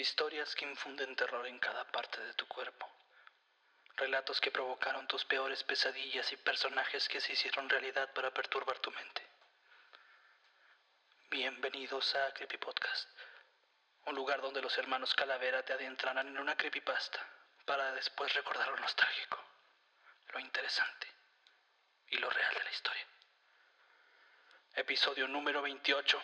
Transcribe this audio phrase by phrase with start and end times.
[0.00, 2.88] Historias que infunden terror en cada parte de tu cuerpo.
[3.96, 8.90] Relatos que provocaron tus peores pesadillas y personajes que se hicieron realidad para perturbar tu
[8.92, 9.22] mente.
[11.28, 13.10] Bienvenidos a Creepy Podcast,
[14.06, 17.20] un lugar donde los hermanos Calavera te adentrarán en una creepypasta
[17.66, 19.38] para después recordar lo nostálgico,
[20.32, 21.08] lo interesante
[22.06, 23.06] y lo real de la historia.
[24.76, 26.22] Episodio número 28.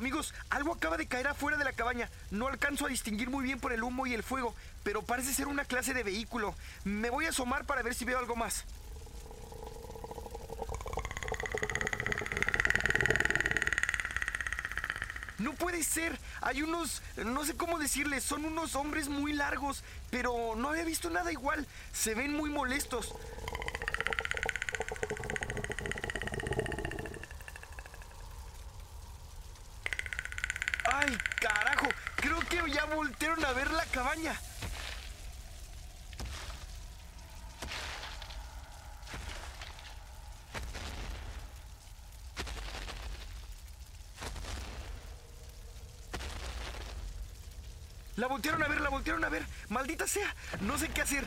[0.00, 2.08] Amigos, algo acaba de caer afuera de la cabaña.
[2.30, 5.46] No alcanzo a distinguir muy bien por el humo y el fuego, pero parece ser
[5.46, 6.54] una clase de vehículo.
[6.84, 8.64] Me voy a asomar para ver si veo algo más.
[15.36, 16.18] No puede ser.
[16.40, 21.10] Hay unos, no sé cómo decirles, son unos hombres muy largos, pero no había visto
[21.10, 21.66] nada igual.
[21.92, 23.14] Se ven muy molestos.
[31.00, 31.88] ¡Ay, carajo!
[32.16, 33.84] Creo que ya voltearon a ver la
[48.16, 49.44] La voltearon a ver, la voltearon a ver.
[49.68, 50.34] Maldita sea.
[50.60, 51.24] No sé qué hacer.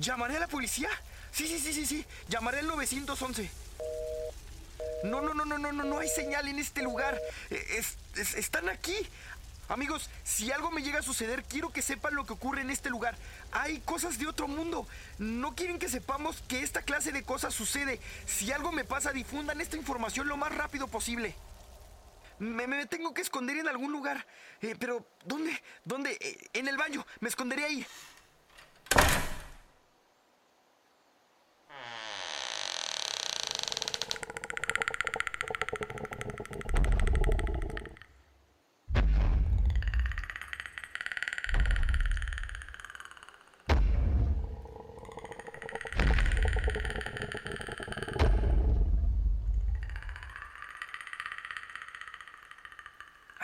[0.00, 0.88] ¿Llamaré a la policía?
[1.30, 2.04] Sí, sí, sí, sí, sí.
[2.28, 3.50] Llamaré al 911.
[5.04, 7.20] No, no, no, no, no, no, no hay señal en este lugar.
[7.50, 7.80] Eh,
[8.16, 8.96] es- están aquí.
[9.68, 12.88] Amigos, si algo me llega a suceder, quiero que sepan lo que ocurre en este
[12.88, 13.16] lugar.
[13.50, 14.86] Hay cosas de otro mundo.
[15.18, 18.00] No quieren que sepamos que esta clase de cosas sucede.
[18.26, 21.34] Si algo me pasa, difundan esta información lo más rápido posible.
[22.38, 24.24] Me, tengo que esconder en algún lugar.
[24.60, 25.60] Eh, pero, ¿dónde?
[25.84, 26.16] ¿Dónde?
[26.20, 27.04] Eh, en el baño.
[27.20, 27.86] Me esconderé ahí.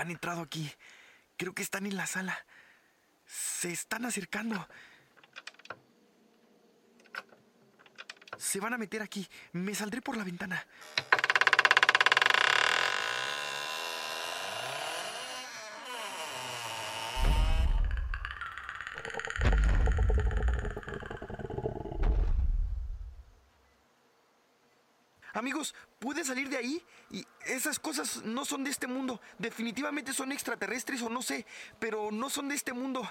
[0.03, 0.69] Han entrado aquí.
[1.37, 2.37] Creo que están en la sala.
[3.25, 4.69] Se están acercando.
[8.37, 9.29] Se van a meter aquí.
[9.53, 10.67] Me saldré por la ventana.
[25.33, 26.83] Amigos, pude salir de ahí
[27.13, 29.21] y esas cosas no son de este mundo.
[29.39, 31.47] Definitivamente son extraterrestres o no sé,
[31.79, 33.09] pero no son de este mundo.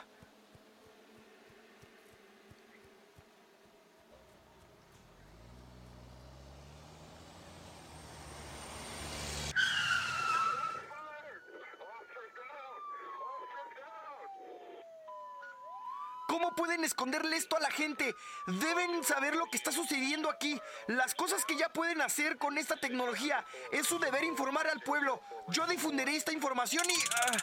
[16.31, 18.15] ¿Cómo pueden esconderle esto a la gente?
[18.47, 22.77] Deben saber lo que está sucediendo aquí, las cosas que ya pueden hacer con esta
[22.77, 23.43] tecnología.
[23.69, 25.19] Es su deber informar al pueblo.
[25.49, 26.93] Yo difundiré esta información y...
[27.15, 27.37] ah,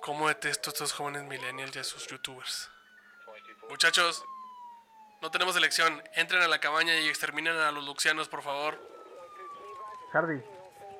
[0.00, 2.70] ¿Cómo detesto a estos jóvenes millennials y a sus youtubers?
[3.68, 4.24] Muchachos,
[5.22, 6.04] no tenemos elección.
[6.14, 8.78] Entren a la cabaña y exterminen a los luxianos, por favor.
[10.12, 10.40] Hardy,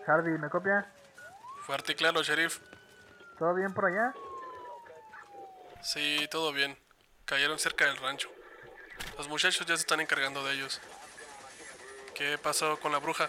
[0.05, 0.93] Hardy, ¿me copia?
[1.61, 2.59] Fuerte y claro, sheriff.
[3.39, 4.15] ¿Todo bien por allá?
[5.83, 6.77] Sí, todo bien.
[7.27, 8.31] Cayeron cerca del rancho.
[9.19, 10.81] Los muchachos ya se están encargando de ellos.
[12.15, 13.29] ¿Qué pasó con la bruja?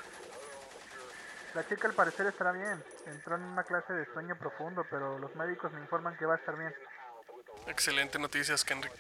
[1.54, 2.83] La chica al parecer estará bien.
[3.06, 6.38] Entró en una clase de sueño profundo, pero los médicos me informan que va a
[6.38, 6.74] estar bien.
[7.68, 8.94] Excelente noticias, Kenrick.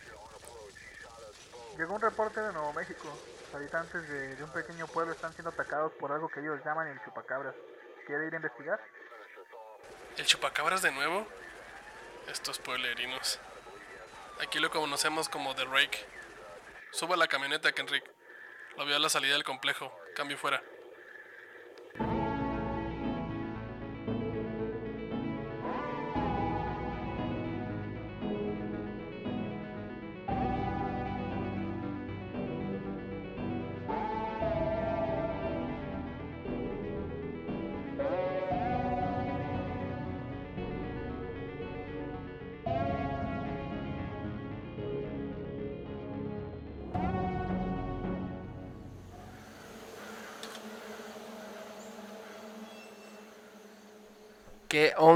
[1.77, 3.07] Llegó un reporte de Nuevo México.
[3.45, 6.87] Los habitantes de, de un pequeño pueblo están siendo atacados por algo que ellos llaman
[6.87, 7.55] el chupacabras.
[8.05, 8.81] ¿Quiere ir a investigar?
[10.17, 11.27] ¿El chupacabras de nuevo?
[12.27, 13.39] Estos pueblerinos.
[14.41, 16.05] Aquí lo conocemos como The Rake.
[16.91, 18.03] Suba la camioneta, Kenrick.
[18.77, 19.95] Lo vio a la salida del complejo.
[20.15, 20.63] Cambio fuera.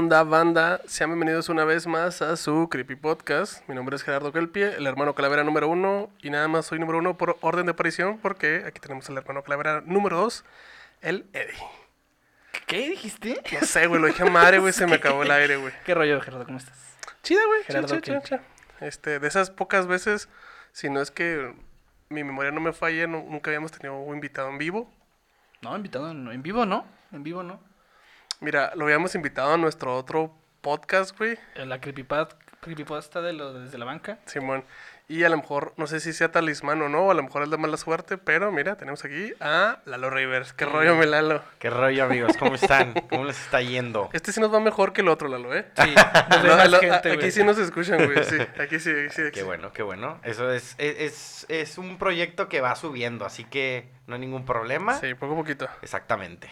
[0.02, 0.80] Onda, banda?
[0.86, 3.66] Sean bienvenidos una vez más a su Creepy Podcast.
[3.68, 6.10] Mi nombre es Gerardo Kelpie, el hermano Calavera número uno.
[6.20, 9.42] Y nada más soy número uno por orden de aparición, porque aquí tenemos al hermano
[9.44, 10.44] Calavera número dos,
[11.02, 11.54] el Eddie.
[12.66, 13.40] ¿Qué dijiste?
[13.60, 15.72] No sé, güey, lo dije a madre, güey, se me acabó el aire, güey.
[15.84, 16.46] ¿Qué rollo, Gerardo?
[16.46, 16.76] ¿Cómo estás?
[17.22, 18.22] Chida, güey, Gerardo chida.
[18.80, 20.28] Este, de esas pocas veces,
[20.72, 21.54] si no es que
[22.08, 24.92] mi memoria no me falla, nu- nunca habíamos tenido un invitado en vivo.
[25.60, 26.84] No, invitado en, en vivo, ¿no?
[27.12, 27.60] En vivo, ¿no?
[28.42, 32.30] Mira, lo habíamos invitado a nuestro otro podcast, güey, En la creepypad,
[32.60, 34.18] creepypasta de lo desde la banca.
[34.26, 34.64] Simón.
[35.06, 37.44] Y a lo mejor, no sé si sea talismán o no, o a lo mejor
[37.44, 40.52] es de mala suerte, pero mira, tenemos aquí a Lalo Rivers.
[40.54, 41.40] ¿Qué rollo, mi Lalo?
[41.60, 42.36] ¿Qué rollo, amigos?
[42.36, 42.94] ¿Cómo están?
[43.10, 44.10] ¿Cómo les está yendo?
[44.12, 45.68] Este sí nos va mejor que el otro, Lalo, ¿eh?
[45.76, 47.30] Sí, nos gente, aquí güey.
[47.30, 48.38] sí nos escuchan, güey, sí.
[48.60, 49.22] Aquí sí, aquí sí.
[49.22, 50.18] aquí Qué bueno, qué bueno.
[50.24, 54.44] Eso es, es, es, es un proyecto que va subiendo, así que no hay ningún
[54.44, 54.98] problema.
[54.98, 55.68] Sí, poco a poquito.
[55.82, 56.50] Exactamente.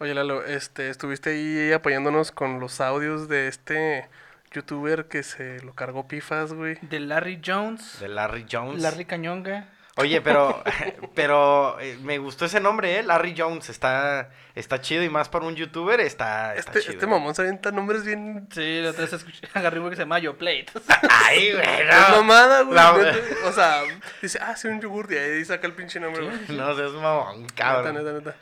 [0.00, 4.08] Oye, Lalo, este, estuviste ahí apoyándonos con los audios de este
[4.52, 6.78] youtuber que se lo cargó pifas, güey.
[6.82, 7.98] De Larry Jones.
[8.00, 8.80] De Larry Jones.
[8.80, 9.66] Larry Cañonga.
[9.96, 10.62] Oye, pero,
[11.16, 13.02] pero eh, me gustó ese nombre, ¿eh?
[13.02, 13.68] Larry Jones.
[13.68, 16.92] Está, está chido y más para un youtuber está, está Este, chido.
[16.92, 18.46] este mamón se avienta nombres bien...
[18.52, 20.66] Sí, la otra vez escuché, agarré uno que se llama Yo Plate.
[21.10, 22.16] Ay, güey, Es no.
[22.18, 22.76] mamada, güey.
[22.76, 23.18] La- neta.
[23.48, 23.82] O sea,
[24.22, 26.56] dice, ah, sí, un yogur, y ahí saca el pinche nombre, güey.
[26.56, 27.94] No seas mamón, Neta, cabrón.
[27.96, 28.36] neta, neta.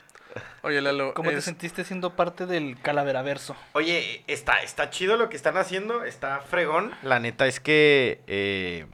[0.61, 3.55] Oye, Lalo, ¿Cómo te sentiste siendo parte del calaveraverso?
[3.73, 6.91] Oye, está, está chido lo que están haciendo, está fregón.
[7.03, 8.85] La neta es que eh,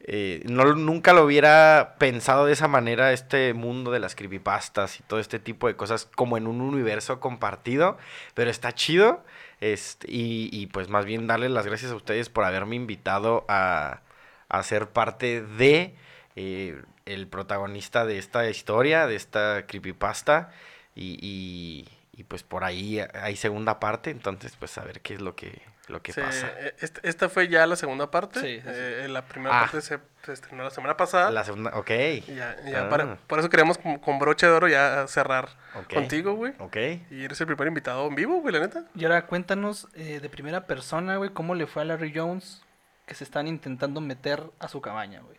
[0.00, 5.02] eh, no, nunca lo hubiera pensado de esa manera este mundo de las creepypastas y
[5.02, 7.98] todo este tipo de cosas como en un universo compartido.
[8.34, 9.24] Pero está chido.
[9.60, 14.02] Este, y, y, pues más bien darles las gracias a ustedes por haberme invitado a,
[14.48, 15.94] a ser parte de
[16.36, 20.50] eh, el protagonista de esta historia, de esta creepypasta.
[20.94, 21.88] Y, y,
[22.18, 25.60] y, pues por ahí hay segunda parte, entonces pues a ver qué es lo que,
[25.88, 26.50] lo que Sí, pasa.
[26.58, 28.40] eh, est- esta fue ya la segunda parte.
[28.40, 28.68] Sí, sí, sí.
[28.72, 29.60] Eh, la primera Ah.
[29.64, 31.30] parte se, se estrenó la semana pasada.
[31.30, 31.90] La segunda, ok.
[32.28, 32.88] Ya, ya Ah.
[32.88, 35.50] para- por eso queríamos con, con broche de oro ya cerrar
[35.92, 36.54] contigo, güey.
[36.60, 36.76] Ok.
[37.10, 38.84] Y eres el primer invitado en vivo, güey, la neta.
[38.94, 42.62] Y ahora cuéntanos eh, de primera persona, güey, cómo le fue a Larry Jones
[43.04, 45.36] que se están intentando meter a su cabaña, güey.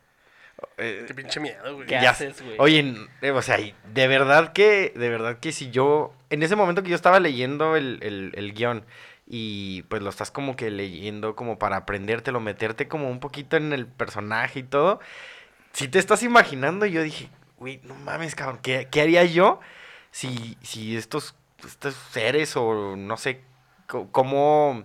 [0.78, 1.88] Eh, Qué pinche miedo, güey.
[1.88, 2.56] ¿Qué ya haces, güey?
[2.60, 6.84] Oye, eh, o sea, de verdad que, de verdad que si yo, en ese momento
[6.84, 8.86] que yo estaba leyendo el, el, el guion
[9.28, 13.74] y pues lo estás como que leyendo como para aprendértelo, meterte como un poquito en
[13.74, 15.00] el personaje y todo,
[15.74, 19.60] si te estás imaginando, yo dije, güey, no mames, cabrón, ¿qué, qué haría yo
[20.12, 23.42] si, si estos, estos seres o no sé
[23.88, 24.84] cómo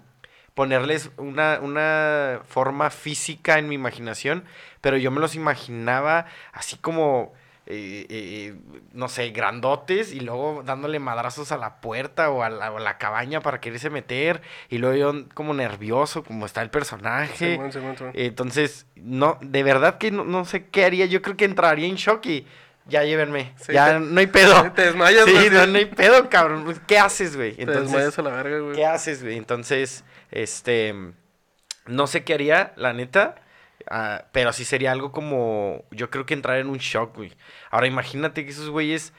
[0.55, 4.45] ponerles una, una forma física en mi imaginación,
[4.81, 7.33] pero yo me los imaginaba así como,
[7.67, 8.55] eh, eh,
[8.93, 12.99] no sé, grandotes y luego dándole madrazos a la puerta o a la, o la
[12.99, 17.53] cabaña para quererse meter y luego yo como nervioso como está el personaje.
[17.53, 17.97] Simón, Simón.
[18.15, 21.07] Entonces, no, de verdad que no, no sé qué haría.
[21.07, 22.47] Yo creo que entraría en shock y
[22.87, 23.53] ya llévenme.
[23.61, 24.73] Sí, ya te- no hay pedo.
[24.75, 25.71] te desmayas, Sí, güey, no, sí.
[25.73, 26.65] no hay pedo, cabrón.
[26.65, 27.55] Pues, ¿Qué haces, güey?
[27.55, 28.77] Te desmayas a la verga, güey.
[28.77, 29.37] ¿qué haces, güey?
[29.37, 30.95] Entonces, este,
[31.87, 33.37] no sé qué haría, la neta.
[33.91, 37.33] ah, pero sí sería algo como, yo creo que entrar en un shock, güey.
[37.71, 39.13] Ahora imagínate que esos güeyes,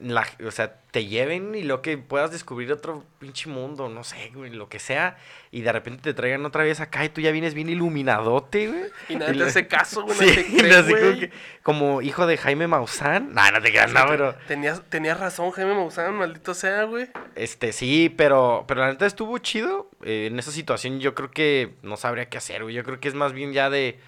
[0.00, 4.30] la, o sea, te lleven y lo que puedas descubrir otro pinche mundo, no sé,
[4.34, 5.16] güey, lo que sea.
[5.50, 8.82] Y de repente te traigan otra vez acá y tú ya vienes bien iluminadote, güey.
[9.08, 10.16] Y nadie te hace caso, güey.
[10.18, 11.30] Sí, nadie te cree, no que-
[11.62, 13.34] como hijo de Jaime Maussan.
[13.34, 14.34] No, no te creas, no, pero.
[14.46, 17.08] Tenías, tenías razón, Jaime Maussan, maldito sea, güey.
[17.34, 19.90] Este, sí, pero, pero la neta estuvo chido.
[20.04, 22.74] Eh, en esa situación yo creo que no sabría qué hacer, güey.
[22.74, 23.98] Yo creo que es más bien ya de,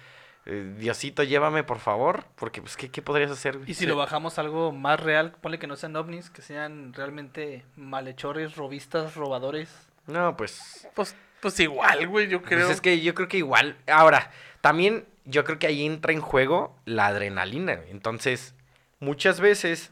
[0.45, 2.25] eh, Diosito, llévame, por favor.
[2.35, 3.59] Porque, pues, ¿qué, qué podrías hacer?
[3.67, 6.93] Y si lo bajamos a algo más real, ponle que no sean ovnis, que sean
[6.93, 9.69] realmente malhechores, robistas, robadores.
[10.07, 10.87] No, pues...
[10.95, 12.65] Pues, pues igual, güey, yo creo.
[12.65, 13.77] Pues es que yo creo que igual.
[13.87, 14.31] Ahora,
[14.61, 17.79] también yo creo que ahí entra en juego la adrenalina.
[17.89, 18.53] Entonces,
[18.99, 19.91] muchas veces,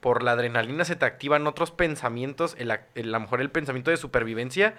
[0.00, 3.50] por la adrenalina se te activan otros pensamientos, el, ac- el- a lo mejor el
[3.50, 4.74] pensamiento de supervivencia,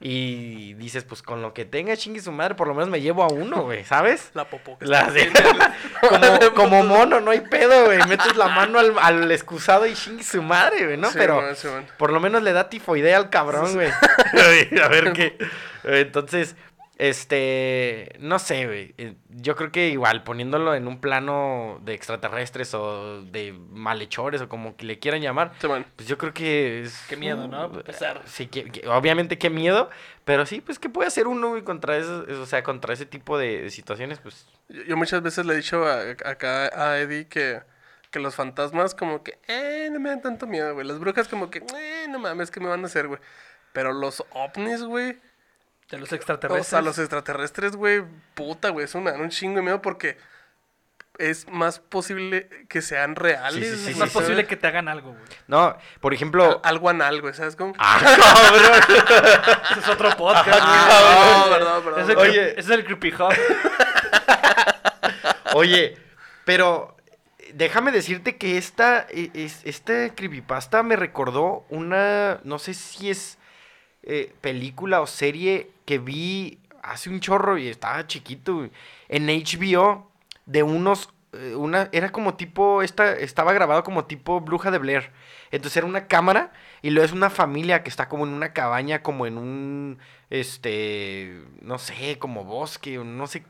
[0.00, 3.24] y dices, pues con lo que tenga, chingue su madre, por lo menos me llevo
[3.24, 4.30] a uno, güey, ¿sabes?
[4.34, 4.76] La popó.
[4.80, 5.30] La de-
[6.00, 7.98] como, como mono, no hay pedo, güey.
[8.06, 11.08] Metes la mano al, al excusado y chingue su madre, güey, ¿no?
[11.10, 11.86] Sí, Pero man, sí, man.
[11.96, 13.88] por lo menos le da tifoidea al cabrón, güey.
[14.82, 15.38] a ver qué.
[15.84, 16.56] Entonces,
[16.96, 18.16] este.
[18.20, 18.94] No sé, güey.
[18.98, 24.48] Eh, Yo creo que igual, poniéndolo en un plano de extraterrestres o de malhechores o
[24.48, 27.04] como que le quieran llamar, Sí, pues yo creo que es.
[27.08, 27.68] Qué miedo, ¿no?
[27.68, 28.22] Para empezar.
[28.26, 29.90] Sí, que, que- obviamente qué miedo,
[30.24, 33.38] pero sí, pues qué puede hacer uno güey, contra eso, o sea, contra ese tipo
[33.38, 34.46] de, de situaciones, pues.
[34.68, 37.60] Yo, yo muchas veces le he dicho a- acá a Eddie que,
[38.10, 40.86] que los fantasmas como que, eh, no me dan tanto miedo, güey.
[40.86, 43.20] Las brujas como que, eh, no mames, ¿qué me van a hacer, güey?
[43.72, 45.18] Pero los ovnis, güey.
[45.90, 46.66] De los O extraterrestres.
[46.66, 48.02] sea, los extraterrestres, güey,
[48.34, 50.16] puta, güey, eso me dan un chingo de miedo porque
[51.18, 53.64] es más posible que sean reales.
[53.64, 55.22] Sí, sí, sí, güey, es más posible que te hagan algo, güey.
[55.46, 56.60] No, por ejemplo.
[56.64, 57.72] Algo anal, güey, ¿sabes cómo?
[57.78, 58.80] Ah, cabrón.
[59.70, 61.50] Ese es otro podcast, Ah, güey.
[61.50, 62.00] no, perdón, perdón.
[62.02, 62.50] Ese, Oye.
[62.50, 63.32] ese es el Creepy Hub.
[65.54, 65.96] Oye,
[66.44, 66.96] pero
[67.54, 73.38] déjame decirte que esta, e- es- este creepypasta me recordó una, no sé si es
[74.06, 78.68] eh, película o serie que vi hace un chorro y estaba chiquito,
[79.08, 80.10] en HBO
[80.46, 85.10] de unos, eh, una, era como tipo, esta, estaba grabado como tipo Bruja de Blair.
[85.50, 89.02] Entonces era una cámara y luego es una familia que está como en una cabaña,
[89.02, 89.98] como en un,
[90.30, 93.44] este, no sé, como bosque, no sé.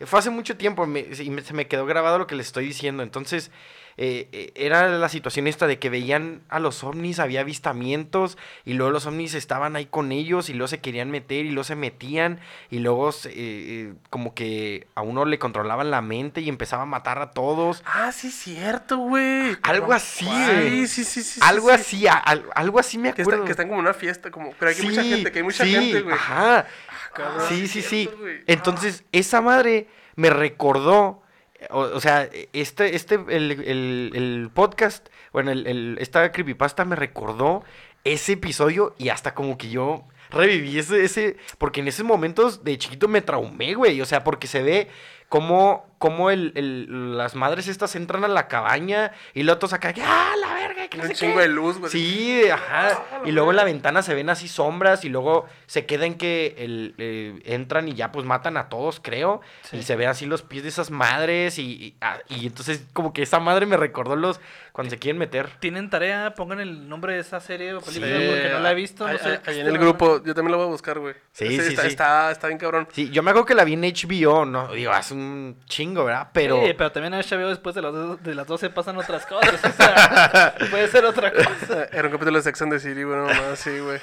[0.00, 3.02] Fue hace mucho tiempo y se me quedó grabado lo que les estoy diciendo.
[3.02, 3.50] Entonces,
[3.98, 8.74] eh, eh, era la situación esta de que veían a los ovnis, había avistamientos, y
[8.74, 11.76] luego los ovnis estaban ahí con ellos, y luego se querían meter, y luego se
[11.76, 16.82] metían, y luego eh, eh, como que a uno le controlaban la mente y empezaba
[16.82, 17.82] a matar a todos.
[17.86, 19.56] Ah, sí, es cierto, güey.
[19.62, 20.86] Algo así, güey.
[20.86, 21.74] Sí, sí, sí, algo sí.
[21.74, 23.40] así, al- algo así me Que, acuerdo.
[23.40, 24.52] está- que están como en una fiesta, como.
[24.58, 26.14] Pero aquí hay mucha gente, que hay mucha gente, güey.
[26.14, 26.66] Ajá.
[27.14, 28.10] cabrón, sí, sí sí.
[28.46, 31.22] Entonces, esa madre me recordó.
[31.70, 37.64] O, o sea, este, este, el, el- el podcast, bueno, el, esta creepypasta me recordó
[38.04, 42.76] ese episodio y hasta como que yo reviví ese, ese, porque en esos momentos de
[42.78, 44.88] chiquito me traumé, güey, o sea, porque se ve
[45.28, 49.94] cómo, cómo el, el- las madres estas entran a la cabaña y los otros acá,
[50.02, 50.88] ¡ah, la verga!
[50.88, 51.42] Que no Un sé chingo qué".
[51.42, 51.90] de luz, güey.
[51.90, 53.02] Sí, ajá.
[53.24, 56.54] Y luego en la ventana se ven así sombras y luego se queda en que
[56.58, 59.40] el, eh, entran y ya pues matan a todos, creo.
[59.72, 63.12] Y se ven así los pies de esas madres y, y, ah, y entonces como
[63.12, 64.40] que esa madre me recordó los
[64.72, 65.48] cuando se quieren meter.
[65.60, 68.74] Tienen tarea, pongan el nombre de esa serie o película Sí, porque no la he
[68.74, 69.06] visto.
[69.06, 69.28] ahí- no sé.
[69.30, 71.14] ahí- ahí en el grupo, yo también lo voy a buscar, güey.
[71.32, 71.88] Sí, Ese sí, está, sí.
[71.88, 72.86] Está, está bien cabrón.
[72.92, 76.28] Sí, yo me acuerdo que la vi en HBO, no, digo, hace un chingo, ¿verdad?
[76.32, 76.62] Pero...
[76.64, 79.62] Sí, pero también en HBO después de las, de las 12 pasan otras cosas.
[79.64, 81.84] O sea, puede ser otra cosa.
[81.92, 84.00] Era un capítulo de Sex and the City, güey, no más, sí, güey.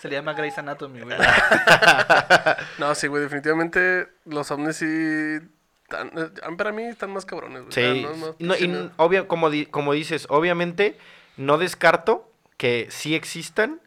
[0.00, 1.16] Se le llama Grey's Anatomy, güey.
[2.78, 5.38] No, sí, güey, definitivamente los ovnis sí.
[5.88, 7.72] tan- eh, para mí están más cabrones, güey.
[7.72, 10.98] Sí, No, no, no, no, y obvio, como, di- como dices, obviamente
[11.36, 13.80] no descarto que sí existan,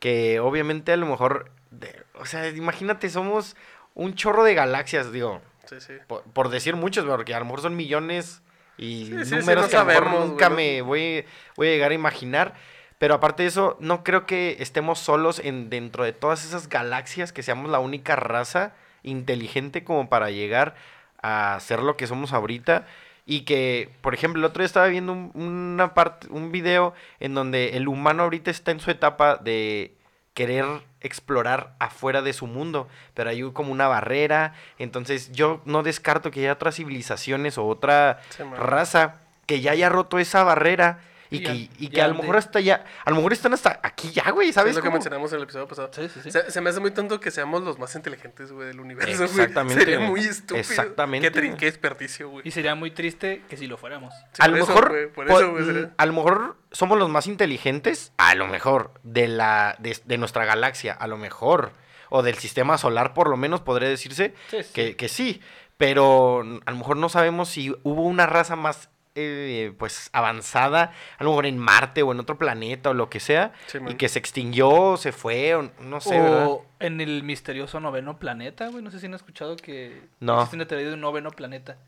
[0.00, 3.56] que obviamente a lo mejor, de- o sea, imagínate, somos
[3.94, 5.94] un chorro de galaxias, digo, Sí, sí.
[6.06, 8.42] por, por decir muchos, porque a lo mejor son millones
[8.78, 11.24] y Sí, números que a lo mejor sabemos, nunca me voy,
[11.56, 12.54] voy a llegar a imaginar.
[12.98, 17.32] Pero aparte de eso, no creo que estemos solos en dentro de todas esas galaxias,
[17.32, 20.74] que seamos la única raza inteligente como para llegar
[21.22, 22.86] a ser lo que somos ahorita.
[23.26, 27.34] Y que, por ejemplo, el otro día estaba viendo un, una parte, un video en
[27.34, 29.94] donde el humano ahorita está en su etapa de
[30.36, 30.66] querer
[31.00, 36.40] explorar afuera de su mundo, pero hay como una barrera, entonces yo no descarto que
[36.40, 39.14] haya otras civilizaciones o otra Sí, raza
[39.46, 40.98] que ya haya roto esa barrera
[41.30, 44.10] y, que, y que a lo mejor hasta ya, a lo mejor están hasta aquí
[44.12, 44.70] ya, güey, ¿sabes?
[44.70, 45.90] Es lo que mencionamos en el episodio pasado.
[45.92, 46.30] Sí, sí, sí.
[46.30, 49.24] Se, se me hace muy tonto que seamos los más inteligentes, güey, del universo, güey.
[49.28, 50.58] Exactamente, Sería muy estúpido.
[50.58, 52.46] Exactamente, Qué, qué desperdicio, güey.
[52.46, 54.14] Y sería muy triste que si lo fuéramos.
[54.32, 56.98] Sí, a lo eso, mejor, güey, por po- eso, güey, sería- a lo mejor somos
[56.98, 61.72] los más inteligentes, a lo mejor de la de, de nuestra galaxia, a lo mejor
[62.08, 64.72] o del sistema solar, por lo menos podría decirse Sí, sí.
[64.72, 65.40] Que, que sí,
[65.76, 71.24] pero a lo mejor no sabemos si hubo una raza más eh, pues avanzada, a
[71.24, 74.08] lo mejor en Marte o en otro planeta o lo que sea, Sí, y que
[74.08, 76.46] se extinguió, se fue, o no sé, ¿verdad?
[76.46, 78.82] o en el misterioso noveno planeta, güey.
[78.84, 80.36] No sé si han escuchado que No.
[80.36, 81.78] existe una teoría de un noveno planeta.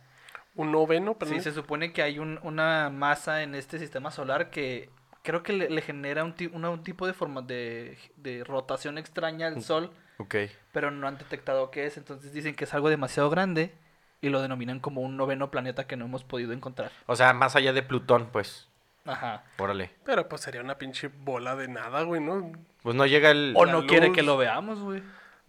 [0.55, 4.51] Un noveno, pero Sí, se supone que hay un- una masa en este sistema solar
[4.51, 4.91] que
[5.23, 9.47] creo que le, le genera un, una- un tipo de forma de, de rotación extraña
[9.49, 10.35] al Sol, Ok.
[10.73, 11.97] pero no han detectado qué es.
[11.99, 13.73] Entonces dicen que es algo demasiado grande
[14.21, 16.91] y lo denominan como un noveno planeta que no hemos podido encontrar.
[17.07, 18.69] O sea, más allá de Plutón, pues,
[19.05, 19.45] Ajá.
[19.59, 19.91] órale.
[20.05, 22.53] Pero pues sería una pinche bola de nada, güey, ¿no?
[22.83, 23.55] Pues no llega el...
[23.57, 25.03] O no quiere que lo veamos, güey.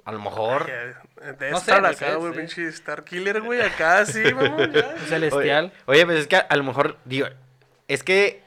[0.06, 0.66] A lo mejor...
[0.66, 2.40] Que- De No sé, Star no acá, güey, sí.
[2.40, 4.98] pinche Star Killer, güey, acá sí, vamos, ya.
[5.08, 5.74] Celestial.
[5.86, 7.28] Oye, oye, pues es que a, a lo mejor, digo,
[7.88, 8.42] es que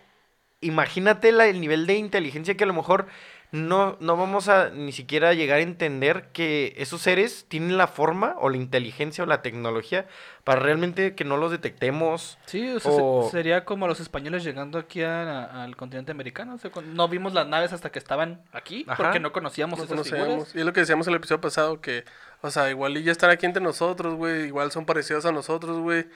[0.61, 3.07] imagínate la- el nivel de inteligencia que a lo mejor
[3.52, 8.35] no, no vamos a ni siquiera llegar a entender que esos seres tienen la forma
[8.40, 10.06] o la inteligencia o la tecnología
[10.42, 12.38] para realmente que no los detectemos.
[12.47, 16.54] Sí, o sea, O- sería como los españoles llegando aquí a- a- al continente americano.
[16.54, 18.97] o sea, con- no vimos las naves hasta que estaban aquí Ajá.
[19.02, 20.54] porque no conocíamos No esas figuras.
[20.54, 22.04] Y es lo que decíamos en el episodio pasado, que,
[22.40, 25.78] o sea, igual y ya están aquí entre nosotros, güey, igual son parecidos a nosotros,
[25.78, 26.06] güey.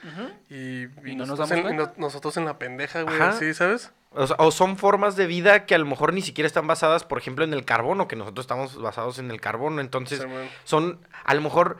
[0.49, 1.93] Y, Y no nos nosotros damos en, y cuenta.
[1.97, 3.91] no- nosotros en la pendeja, güey, sí, ¿sabes?
[4.17, 7.03] O, sea, o son formas de vida que a lo mejor ni siquiera están basadas,
[7.03, 9.79] por ejemplo, en el carbono, que nosotros estamos basados en el carbono.
[9.81, 10.27] Entonces, Sí,
[10.63, 11.77] son a lo mejor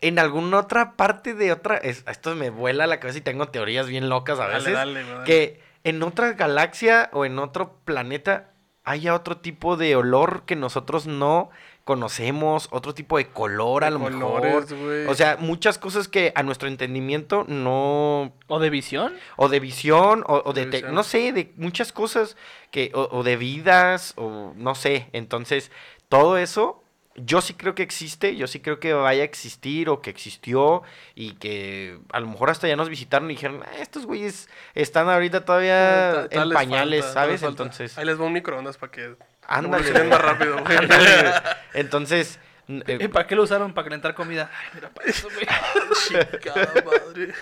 [0.00, 1.76] en alguna otra parte de otra.
[1.78, 4.72] es- esto me vuela la cabeza y tengo teorías bien locas a veces.
[4.74, 5.24] dale, dale.
[5.24, 8.50] Que en otra galaxia o en otro planeta
[8.84, 11.50] haya otro tipo de olor que nosotros no
[11.84, 14.40] conocemos, otro tipo de color a De lo mejor.
[14.42, 15.06] colores, güey.
[15.06, 19.14] O sea, muchas cosas que a nuestro entendimiento no ¿O de visión?
[19.36, 20.94] o de visión, o, o de, De te- visión.
[20.94, 22.36] no sé, de muchas cosas,
[22.70, 25.08] que, o, o de vidas, o no sé.
[25.12, 25.70] Entonces,
[26.08, 26.82] todo eso,
[27.16, 30.82] yo sí creo que existe, yo sí creo que vaya a existir, o que existió,
[31.14, 35.10] y que a lo mejor hasta ya nos visitaron y dijeron, "Ah, estos güeyes están
[35.10, 37.42] ahorita todavía Ta- en les pañales, falta, ¿sabes?
[37.42, 39.14] Entonces, Ahí les va un microondas para que
[39.46, 39.76] ándale.
[39.84, 40.76] evolucionen más rápido, güey.
[40.78, 41.32] Ándale.
[41.74, 43.74] Entonces, eh, ¿Y para qué lo usaron?
[43.74, 44.48] Para calentar comida.
[44.56, 45.46] Ay, mira, para eso, güey.
[46.40, 47.34] Chingada madre.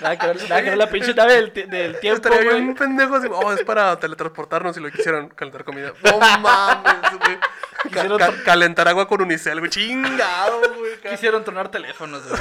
[0.00, 2.62] Nada que ver, nada que ver la pinche nave del, del tiempo, Estaría güey.
[2.62, 5.92] bien pendejo así, oh, es para teletransportarnos si lo quisieran calentar comida.
[6.04, 7.38] No mames, güey.
[7.38, 9.70] Ca- Quisieron ca- to- calentar agua con unicel, güey.
[9.70, 10.96] Chingado, güey.
[11.00, 12.40] ca- Quisieron tronar teléfonos, güey.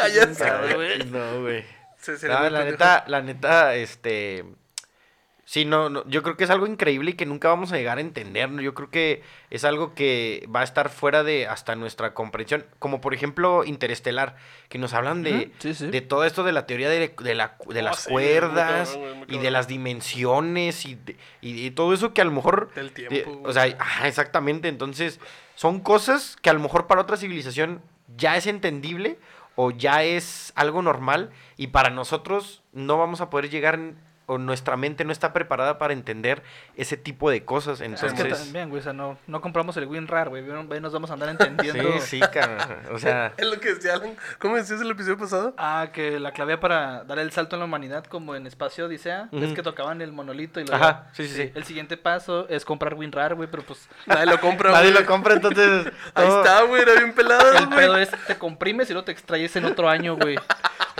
[0.00, 1.04] Ah, ya sé, Chingado, güey.
[1.06, 1.64] no, güey.
[2.22, 2.64] No, la pendejo.
[2.64, 4.44] neta, la neta, este...
[5.52, 7.98] Sí, no, no, yo creo que es algo increíble y que nunca vamos a llegar
[7.98, 8.62] a entender, ¿no?
[8.62, 12.64] Yo creo que es algo que va a estar fuera de hasta nuestra comprensión.
[12.78, 14.36] Como por ejemplo Interestelar,
[14.70, 15.86] que nos hablan de, Ujú, sí, sí.
[15.88, 19.26] de todo esto de la teoría de, de, la- de Oh, las sí, cuerdas cabrón,
[19.28, 22.72] y de las dimensiones y, de- y, y todo eso que a lo mejor...
[22.74, 23.66] Del de- tiempo, o sea,
[24.06, 24.68] exactamente.
[24.68, 25.20] Entonces,
[25.54, 27.82] son cosas que a lo mejor para otra civilización
[28.16, 29.18] ya es entendible
[29.56, 31.28] o ya es algo normal
[31.58, 33.78] y para nosotros no vamos a poder llegar
[34.26, 36.42] o nuestra mente no está preparada para entender
[36.76, 37.80] ese tipo de cosas.
[37.80, 40.42] Es Entonces, que también, güey, o sea, no, no compramos el WinRAR, güey.
[40.80, 41.92] Nos vamos a andar entendiendo.
[42.00, 44.16] sí, sí, cara, o sea, Es lo que decía Alan.
[44.38, 45.54] ¿Cómo decías el episodio pasado?
[45.58, 49.28] Ah, que la clave para dar el salto en la humanidad, como en Espacio Odisea,
[49.32, 51.52] es que tocaban el monolito y lo Ajá, sí, sí, sí.
[51.54, 55.34] El siguiente paso es comprar WinRAR, güey, pero pues Nadie lo compra, nadie lo compra,
[55.34, 55.92] entonces...
[56.14, 56.82] Ahí está, güey.
[56.82, 60.16] Era bien pelado, el pedo es te comprimes y luego te extraes en otro año,
[60.16, 60.36] güey.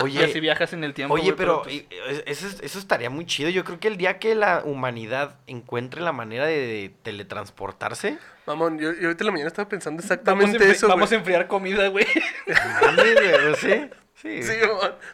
[0.06, 1.14] Y así Oye, viajas en el tiempo.
[1.14, 3.50] Oye, pero pues, y- e- eso, es- eso estaría muy chido.
[3.50, 8.92] Yo creo que el día que la humanidad encuentre la manera de teletransportarse, Mamón, yo,
[8.92, 11.86] yo ahorita en la mañana estaba pensando vamos, exactamente enfri- eso, vamos a enfriar comida,
[11.88, 12.06] güey,
[13.60, 13.88] ¿sí?
[14.22, 14.42] Sí.
[14.44, 14.52] Sí.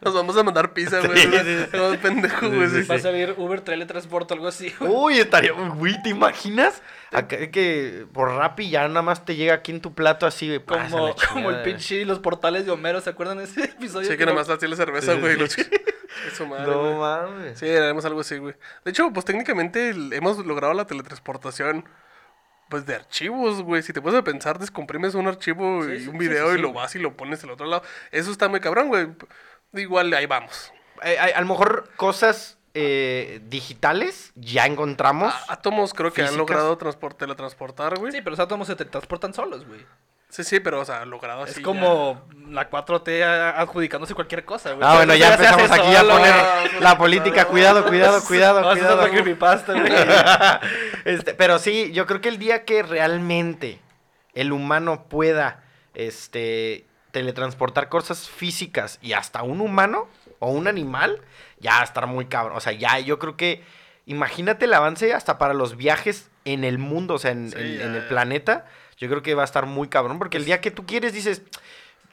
[0.03, 1.19] Nos vamos a mandar pizza, güey.
[1.19, 2.69] Sí, sí, pendejo, güey.
[2.69, 2.89] sí, sí.
[2.89, 4.93] Va a salir Uber Teletransporte o algo así, güey.
[4.93, 6.83] Uy, estaría, güey, ¿te imaginas?
[7.11, 10.61] Acá que por Rappi ya nada más te llega aquí en tu plato así, güey.
[10.61, 14.11] Como, como el pinche los portales de Homero, ¿se acuerdan de ese episodio?
[14.11, 15.43] Sí, que nada más hacía la cerveza, Sí, güey.
[15.43, 16.67] Eso madre.
[16.71, 17.59] No mames.
[17.59, 18.55] Sí, haremos algo así, güey.
[18.85, 21.85] De hecho, pues técnicamente el- hemos logrado la teletransportación.
[22.69, 23.83] Pues de archivos, güey.
[23.83, 26.73] Si te puedes pensar, descomprimes un archivo Sí, y un sí, video sí, y lo
[26.73, 27.83] vas y lo pones al otro lado.
[28.11, 29.09] Eso está muy cabrón, güey.
[29.73, 30.73] Igual ahí vamos.
[31.03, 35.33] Eh, a, a lo mejor cosas eh, digitales ya encontramos.
[35.49, 38.13] Átomos creo que han logrado transport- teletransportar, güey.
[38.13, 39.85] Sí, pero los átomos se te transportan solos, güey.
[40.31, 41.53] Sí, sí, pero, o sea, logrado así.
[41.53, 44.87] es como la 4T a- adjudicándose cualquier cosa, güey.
[44.87, 46.35] Ah, bueno, ya empezamos aquí a poner
[46.83, 47.47] la política.
[47.47, 49.09] Cuidado, cuidado, cuidado, No, eso es cuidado.
[49.73, 49.89] güey.
[51.07, 53.81] Este, pero sí, yo creo que el día que realmente
[54.35, 55.63] el humano pueda
[55.95, 60.09] este, teletransportar cosas físicas y hasta un humano
[60.41, 61.21] o un animal,
[61.59, 62.57] ya va a estar muy cabrón.
[62.57, 63.65] O sea, ya yo creo que,
[64.07, 67.79] imagínate el avance hasta para los viajes en el mundo, o sea, en, Sí, en-
[67.79, 68.09] ya, en el ya.
[68.09, 68.67] planeta.
[68.99, 71.43] Yo creo que va a estar muy cabrón, porque el día que tú quieres dices,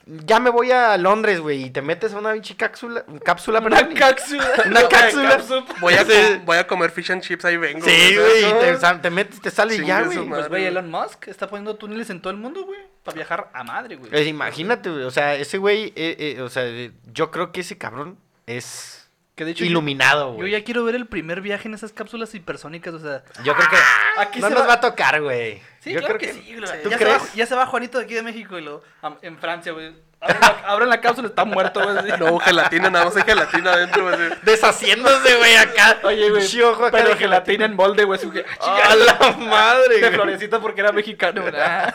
[0.05, 3.69] ya me voy a Londres, güey, y te metes a una pinche cápsula, cápsula, Una
[3.77, 4.47] perdón, cápsula.
[4.67, 5.43] Una cápsula.
[5.81, 7.83] Voy a, com- voy a comer fish and chips, ahí vengo.
[7.83, 10.17] Sí, güey, y te, metes, te sale y ya, Chingue güey.
[10.17, 10.65] su Pues, madre, güey, güey.
[10.67, 12.79] Elon Musk está poniendo túneles en todo el mundo, güey.
[13.03, 14.11] Para viajar a madre, güey.
[14.11, 17.61] Pues imagínate, güey, o sea, ese güey, eh, eh, o sea, eh, yo creo que
[17.61, 19.04] ese cabrón es
[19.35, 20.51] Que de hecho, iluminado, Yo güey.
[20.51, 23.21] ya quiero ver el primer viaje en esas cápsulas hipersónicas, o sea.
[23.43, 23.75] Yo creo que
[24.17, 25.61] Aquí no se nos va- va a tocar, güey.
[25.81, 26.81] Sí, Yo claro creo que, sí, güey.
[26.83, 27.21] ¿Tú ya, Se crees?
[27.21, 28.81] va, ya se va Juanito de aquí de México y lo
[29.21, 29.93] en Francia, güey.
[30.21, 31.97] Abren la, abren la cápsula, está muerto, güey.
[31.97, 32.09] así.
[32.17, 34.17] No, gelatina, nada más hay gelatina adentro, güey.
[34.43, 35.97] Deshaciéndose, güey, acá.
[36.03, 36.41] Oye, güey.
[36.41, 38.17] Pinche ojo acá Pero de gelatina en molde, güey.
[38.61, 41.53] ah, ¡A la madre, De florecita porque era mexicano, güey.
[41.57, 41.93] Ah.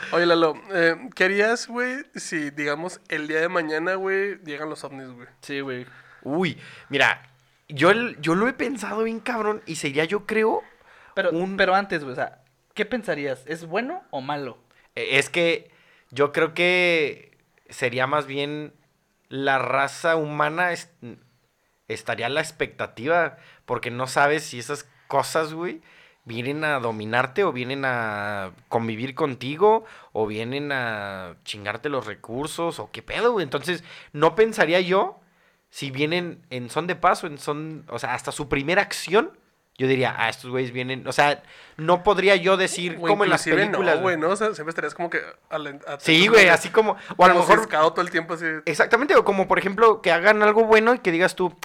[0.12, 4.82] Oye, Lalo, eh, ¿qué harías, güey, si, digamos, el día de mañana, güey, llegan los
[4.82, 5.28] ovnis, güey?
[5.42, 5.86] Sí, güey.
[6.22, 7.22] Uy, mira,
[7.68, 10.62] yo, el- yo lo he pensado bien cabrón y sería, yo creo,
[11.14, 12.42] Pero, Un- pero antes, güey, o sea,
[12.74, 13.42] ¿qué pensarías?
[13.46, 14.58] ¿Es bueno o malo?
[14.94, 15.70] eh, es que
[16.10, 17.36] yo creo que
[17.68, 18.72] sería más bien
[19.28, 20.90] la raza humana es-
[21.88, 25.80] estaría a la expectativa porque no sabes si esas cosas, güey,
[26.24, 32.90] vienen a dominarte o vienen a convivir contigo o vienen a chingarte los recursos o
[32.92, 33.42] qué pedo, güey.
[33.44, 35.18] Entonces, no pensaría yo
[35.70, 39.32] si vienen en son de paso, en son, o sea, hasta su primera acción,
[39.78, 41.42] yo diría, ah, estos güeyes vienen, o sea,
[41.78, 43.96] no podría yo decir O como en las películas.
[43.96, 44.28] No, güey, ¿no?
[44.28, 45.22] O sea, siempre estarías como que...
[46.00, 48.44] Sí, güey, así como, o a lo mejor, todo el tiempo así.
[48.66, 51.56] exactamente, o como por ejemplo, que hagan algo bueno y que digas tú,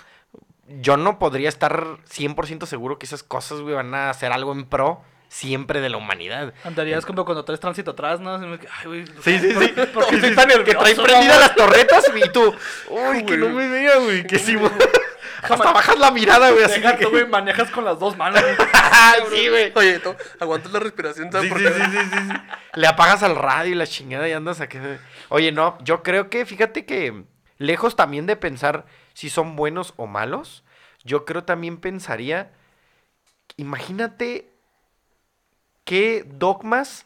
[0.68, 4.66] yo no podría estar 100% seguro que esas cosas, güey, van a hacer algo en
[4.66, 6.54] pro siempre de la humanidad.
[6.64, 8.40] Andarías como cuando traes tránsito atrás, ¿no?
[8.60, 9.06] Que, Ay, güey.
[9.22, 9.68] Sí, sí, sí.
[9.94, 10.64] ¿Por qué Sí, estoy sí, tan nervioso?
[10.66, 12.54] Que traen prendidas las torretas y tú,
[12.90, 14.72] uy, que no me vea, güey, que sí, güey.
[15.42, 16.92] Hasta bajas la mirada, güey, así que...
[16.94, 18.42] tú, güey, manejas con las dos manos.
[19.32, 19.72] sí, güey.
[19.76, 22.34] Oye, tú, aguantas la respiración, ¿sabes Sí, por sí, sí, sí, sí, sí.
[22.74, 24.80] Le apagas al radio y la chingada y andas aquí.
[25.30, 27.26] Oye, no, yo creo que, fíjate que
[27.58, 30.64] lejos también de pensar si son buenos o malos,
[31.04, 32.52] yo creo también pensaría,
[33.58, 34.55] imagínate
[35.86, 37.06] qué dogmas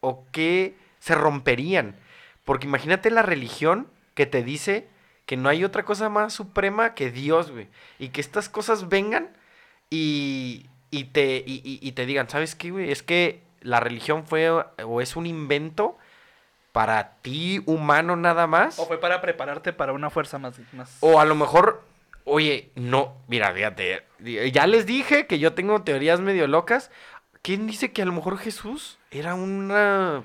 [0.00, 1.96] o qué se romperían.
[2.44, 4.86] Porque imagínate la religión que te dice
[5.26, 7.68] que no hay otra cosa más suprema que Dios, güey.
[7.98, 9.30] Y que estas cosas vengan
[9.90, 12.90] y, y te, y, y- te digan, ¿sabes qué, güey?
[12.90, 15.96] Es que la religión fue o es un invento
[16.72, 18.78] para ti, humano, nada más.
[18.78, 20.58] O fue para prepararte para una fuerza más.
[20.72, 20.96] más...
[21.00, 21.82] O a lo mejor,
[22.24, 24.02] oye, no, mira, fíjate,
[24.52, 26.90] ya les dije que yo tengo teorías medio locas.
[27.42, 30.22] ¿Quién dice que a lo mejor Jesús era una...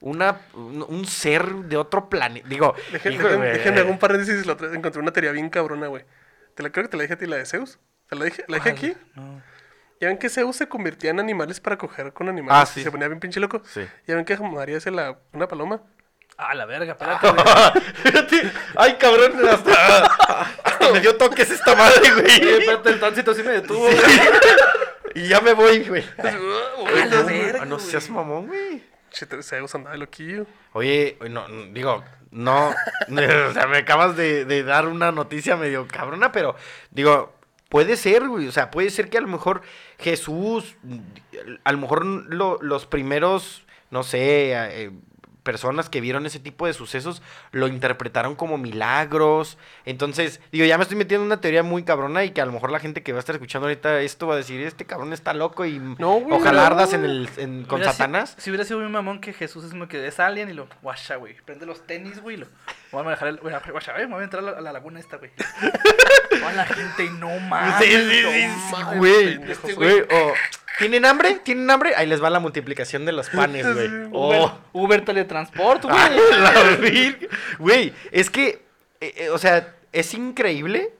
[0.00, 2.48] Una, un, ser de otro planeta.
[2.48, 4.44] Digo, déjenme un paréntesis.
[4.48, 6.04] Otra- encontré una teoría bien cabrona, güey.
[6.56, 7.78] Te la creo que te la dije a ti, la de Zeus.
[8.08, 8.94] ¿Te la dije, la dije aquí?
[9.14, 9.40] No.
[10.00, 12.60] Ya ven que Zeus se convertía en animales para coger con animales.
[12.60, 12.80] Ah, sí.
[12.80, 13.62] y Se ponía bien pinche loco.
[13.64, 13.86] Sí.
[14.08, 15.82] Ya ven que María es la, una paloma.
[16.36, 17.30] Ah, la verga, espérate.
[17.30, 17.84] güey.
[18.02, 20.04] Fíjate, Ay, cabrón, hasta,
[20.64, 22.58] hasta me dio toques esta madre, güey.
[22.58, 23.88] espérate, el tránsito sí me detuvo.
[25.14, 26.04] Y ya me voy, güey.
[26.22, 28.82] No, verga, no seas mamón, güey.
[29.10, 30.46] Che, Zeus andaba loquillo.
[30.72, 32.68] Oye, no, no, digo, no,
[33.08, 36.56] o sea, me acabas de, de dar una noticia medio cabrona, pero
[36.90, 37.34] digo,
[37.68, 39.60] puede ser, güey, o sea, puede ser que a lo mejor
[39.98, 40.76] Jesús,
[41.64, 44.90] a lo mejor lo- los primeros, no sé, eh,
[45.42, 49.58] personas que vieron ese tipo de sucesos lo interpretaron como milagros.
[49.84, 52.52] Entonces, digo, ya me estoy metiendo en una teoría muy cabrona y que a lo
[52.52, 55.12] mejor la gente que va a estar escuchando ahorita esto va a decir, este cabrón
[55.12, 56.66] está loco y No, güey, ojalá no.
[56.68, 58.34] ardas en el, en- con Satanás.
[58.38, 61.16] si hubiera sido un mamón que Jesús es como que es alien y lo guacha,
[61.16, 61.34] güey.
[61.44, 62.36] Prende los tenis, güey.
[62.36, 62.46] Lo
[62.92, 63.38] voy a manejar el.
[63.38, 65.30] voy a entrar a la, a la laguna esta, güey.
[66.30, 67.74] Toda la gente no mames.
[67.78, 69.50] Sí, sí, güey.
[69.50, 70.32] Este Güey, o,
[70.78, 71.40] ¿Tienen hambre?
[71.42, 71.94] ¿Tienen hambre?
[71.96, 73.88] Ahí les va la multiplicación de los panes, güey.
[73.88, 74.58] Uber, Oh.
[74.72, 75.96] Uber teletransport, güey.
[75.96, 77.28] Ay, la virgen.
[77.58, 78.62] Güey, es que,
[79.00, 80.92] eh, eh, o sea, es increíble.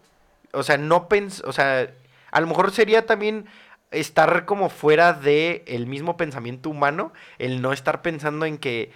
[0.52, 1.42] O sea, no pens...
[1.46, 1.90] O sea,
[2.30, 3.46] a lo mejor sería también
[3.90, 8.92] estar como fuera de el mismo pensamiento humano, el no estar pensando en que,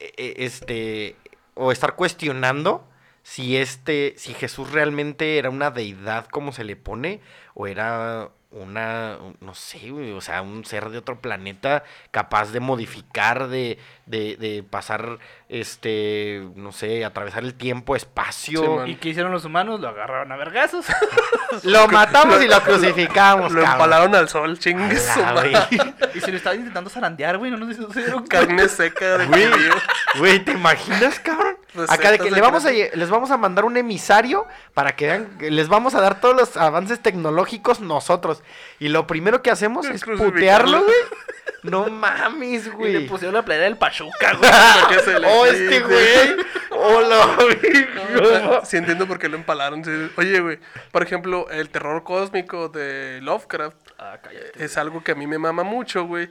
[0.00, 1.16] eh, este,
[1.58, 2.88] o estar cuestionando
[3.22, 7.20] si este, si Jesús realmente era una deidad como se le pone,
[7.54, 12.50] o era una, un- no sé, güey, o sea, un ser de otro planeta capaz
[12.52, 15.18] de modificar, de, de, de pasar,
[15.50, 18.84] este, no sé, atravesar el tiempo, espacio.
[18.86, 18.92] Sí.
[18.92, 19.80] ¿Y qué hicieron los humanos?
[19.80, 20.86] Lo agarraron a vergazos.
[21.64, 25.50] lo matamos y lo crucificamos, Lo empalaron al sol, chingue su La madre.
[25.50, 25.94] güey.
[26.14, 27.50] y se lo estaban intentando zarandear, güey.
[27.50, 28.46] No, no, no se dieron cuenta.
[28.46, 29.26] Carne seca de
[30.18, 31.47] güey, ¿te imaginas, cabrón?
[31.88, 35.28] Acá de que le vamos a, les vamos a mandar un emisario para que vean,
[35.40, 38.42] les vamos a dar todos los avances tecnológicos nosotros.
[38.78, 40.94] Y lo primero que hacemos Es putearlo, güey.
[41.64, 43.06] No mames, Y le güey.
[43.08, 44.48] pusieron la playera del Pachuca, güey.
[45.26, 46.36] Oh, este güey.
[46.70, 47.88] Hola, güey.
[48.64, 49.84] Sí entiendo por qué lo empalaron.
[49.84, 49.90] sí.
[50.16, 50.60] Oye, güey,
[50.92, 54.64] por ejemplo, el terror cósmico de Lovecraft Ah, cállate.
[54.64, 56.30] es algo que a mí me mama mucho, güey.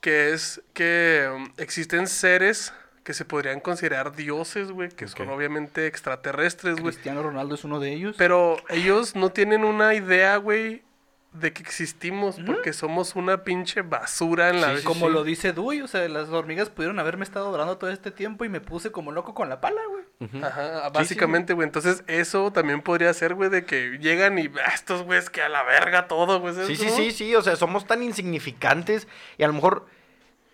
[0.00, 2.72] Que es que um, existen seres
[3.04, 6.92] que se podrían considerar dioses, güey, que son obviamente extraterrestres, güey.
[6.94, 8.14] Cristiano Ronaldo es uno de ellos.
[8.18, 10.82] Pero ellos no tienen una idea, güey,
[11.32, 15.12] de que existimos porque somos una pinche basura en la Sí, como sí.
[15.14, 18.50] lo dice Dewey, o sea, las hormigas pudieron haberme estado adorando todo este tiempo y
[18.50, 20.02] me puse como loco con la pala, güey.
[20.44, 21.66] Ajá, básicamente, güey.
[21.66, 25.48] Entonces, eso también podría ser, güey, de que llegan y "Ah, estos güeyes que a
[25.48, 26.54] la verga todo, güey.
[26.54, 29.86] ¿sabes Sí, sí, sí, sí, o sea, somos tan insignificantes y a lo mejor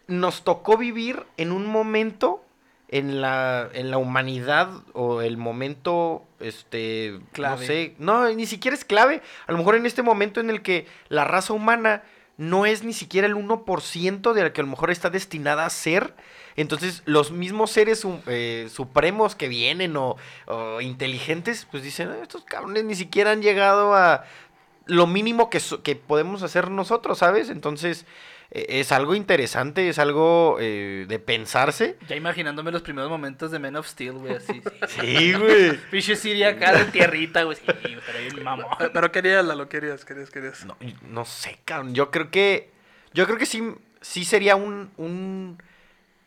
[0.09, 2.43] nos tocó vivir en un momento
[2.89, 7.61] en la, en la humanidad o el momento, este, Clave.
[7.61, 10.63] no sé, no, ni siquiera es clave, a lo mejor en este momento en el
[10.63, 12.03] que la raza humana
[12.39, 15.71] no es ni siquiera el 1% de la que a lo mejor está destinada a
[15.71, 16.15] ser,
[16.57, 20.17] entonces los mismos seres eh, supremos que vienen o,
[20.47, 24.25] o inteligentes, pues dicen, "Ah, estos cabrones ni siquiera han llegado a
[24.87, 27.51] lo mínimo que, so- que podemos hacer nosotros, ¿sabes?
[27.51, 28.07] Entonces,
[28.51, 31.97] es algo interesante, es algo eh, de pensarse.
[32.09, 34.63] Ya imaginándome los primeros momentos de Men of Steel, güey, así.
[34.89, 35.01] sí.
[35.01, 35.77] Sí, güey.
[35.91, 37.57] Pinche Siri acá de tierrita, güey.
[37.57, 38.67] Sí, pero bien mamón.
[38.93, 40.65] Pero querías, lo querías, querías, querías.
[40.65, 40.77] No,
[41.09, 41.95] no sé, cabrón.
[41.95, 42.71] Yo creo que.
[43.13, 43.63] Yo creo que sí,
[44.01, 44.91] sí sería un.
[44.97, 45.63] un,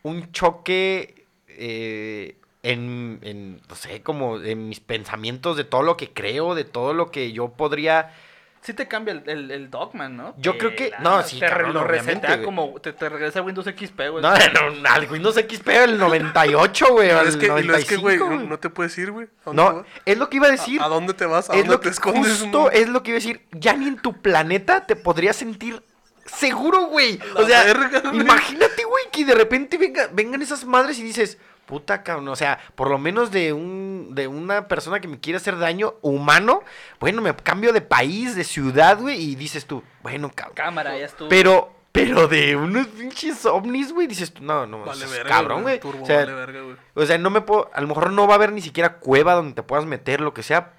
[0.02, 1.26] un choque.
[1.48, 3.60] eh, en, en.
[3.68, 7.32] No sé, como en mis pensamientos de todo lo que creo, de todo lo que
[7.32, 8.14] yo podría.
[8.64, 10.34] Sí te cambia el, el, el Dogman, ¿no?
[10.38, 12.80] Yo creo que- no, sí, Te cabrón, lo como...
[12.80, 14.22] Te, te regresa a Windows XP, güey.
[14.22, 17.10] No, no, al Windows XP el 98, güey.
[17.10, 19.26] Al es que, y lo es que, güey, 95, no, no te puedes ir, güey.
[19.26, 20.80] ¿A dónde te No, es lo que iba a decir.
[20.80, 21.50] ¿A, a dónde te vas?
[21.50, 22.38] ¿A es dónde lo te que escondes?
[22.40, 22.70] justo no?
[22.70, 23.44] es lo que iba a decir.
[23.50, 25.82] Ya ni en tu planeta te podrías sentir
[26.26, 27.18] seguro, güey.
[27.34, 32.02] O sea, verga, imagínate, güey, que de repente venga, vengan esas madres y dices, puta
[32.02, 35.58] cabrón, o sea, por lo menos de un de una persona que me quiere hacer
[35.58, 36.62] daño humano,
[37.00, 40.54] bueno, me cambio de país, de ciudad, güey, y dices tú, bueno, cabrón.
[40.54, 41.28] Cámara, ya estuvo.
[41.28, 45.78] Pero pero de unos pinches ovnis, güey, dices tú, no, no, Vale verga, cabrón, güey.
[45.78, 46.76] O sea, vale verga, güey.
[46.94, 47.70] o sea, no me puedo.
[47.74, 50.32] A lo mejor no va a haber ni siquiera cueva donde te puedas meter, lo
[50.32, 50.72] que sea.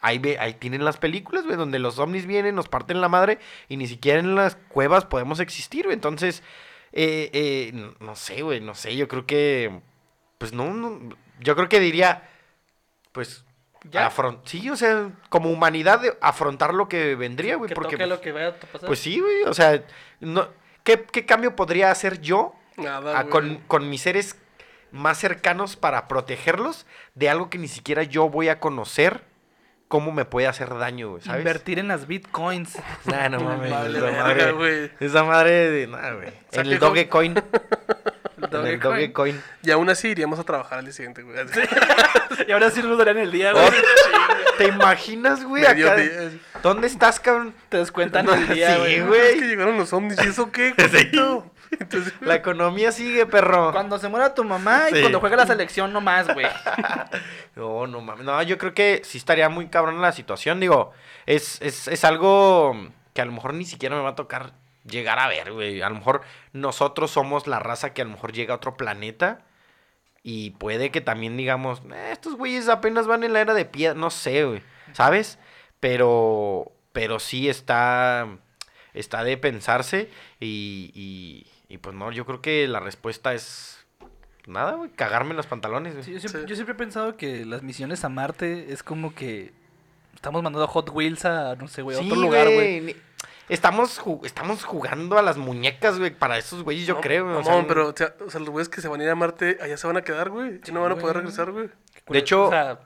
[0.00, 3.38] Ahí, ve, ahí tienen las películas, güey, donde los ovnis vienen, nos parten la madre
[3.68, 5.94] y ni siquiera en las cuevas podemos existir, güey.
[5.94, 6.44] Entonces,
[6.92, 8.96] eh, eh, no, no sé, güey, no sé.
[8.96, 9.80] Yo creo que.
[10.42, 10.98] Pues no, no.
[11.38, 12.28] Yo creo que diría.
[13.12, 13.44] Pues.
[13.90, 14.10] Ya.
[14.44, 17.68] sí, o sea, como humanidad, de afrontar lo que vendría, güey.
[17.68, 17.96] que Porque.
[17.96, 18.86] toque lo que vaya a pasar.
[18.88, 19.42] Pues sí, güey.
[19.44, 19.82] O sea,
[20.20, 20.48] no,
[20.82, 23.30] ¿qué, ¿qué cambio podría hacer yo Nada, a- güey.
[23.30, 24.36] con, con mis seres
[24.90, 29.22] más cercanos para protegerlos de algo que ni siquiera yo voy a conocer
[29.88, 31.40] cómo me puede hacer daño, güey, ¿sabes?
[31.40, 32.78] Invertir en las bitcoins.
[33.04, 33.70] Nah, no mames.
[33.70, 34.90] Esa, madre, güey.
[35.00, 36.28] esa madre de nada, güey.
[36.52, 37.34] En el Dogecoin.
[38.52, 38.94] Dogecoin.
[38.94, 39.42] Dogecoin.
[39.62, 41.36] Y aún así iríamos a trabajar al día siguiente, güey.
[42.48, 43.64] Y ahora sí nos darían el día, güey.
[43.66, 45.64] Oh, ¿Te imaginas, güey?
[45.66, 45.96] Acá?
[46.62, 47.54] ¿Dónde estás, cabrón?
[47.68, 48.98] Te descuentan el día, Sí, güey.
[49.00, 49.20] "Ah, güey.
[49.34, 50.18] Es que llegaron los ovnis.
[50.24, 50.74] ¿Y eso qué?
[50.76, 51.46] Cosito?"
[51.78, 53.72] Entonces, La economía sigue, perro.
[53.72, 55.00] Cuando se muera tu mamá y Sí.
[55.00, 56.46] cuando juegue la selección, no más, güey.
[57.56, 58.24] No, no mames.
[58.24, 60.58] No, yo creo que sí estaría muy cabrón la situación.
[60.60, 60.92] Digo,
[61.26, 62.74] es, es, es algo
[63.14, 64.52] que a lo mejor ni siquiera me va a tocar
[64.84, 65.82] llegar a ver, güey.
[65.82, 69.44] A lo mejor nosotros somos la raza que a lo mejor llega a otro planeta.
[70.24, 73.98] Y puede que también digamos, "Eh, estos güeyes apenas van en la era de piedra.
[73.98, 74.62] No sé, güey.
[74.92, 75.38] ¿Sabes?
[75.80, 78.28] Pero, pero sí está,
[78.94, 80.08] está de pensarse.
[80.38, 83.84] Y, y, y pues no, yo creo que la respuesta es...
[84.46, 86.04] Nada, güey, cagarme en los pantalones, güey.
[86.04, 86.46] Sí, yo, siempre, Sí.
[86.48, 89.52] yo siempre he pensado que las misiones a Marte es como que
[90.14, 92.96] estamos mandando Hot Wheels a, no sé, güey, a Sí, otro lugar, güey.
[93.48, 97.24] Estamos, ju- estamos jugando a las muñecas, güey, para esos güeyes, yo no, creo.
[97.24, 99.04] güey, o Mamón, sea, pero, o sea, o sea, los güeyes que se van a
[99.04, 100.60] ir a Marte, allá se van a quedar, güey.
[100.66, 101.68] Y no van a poder regresar, güey.
[102.08, 102.78] De hecho, O sea,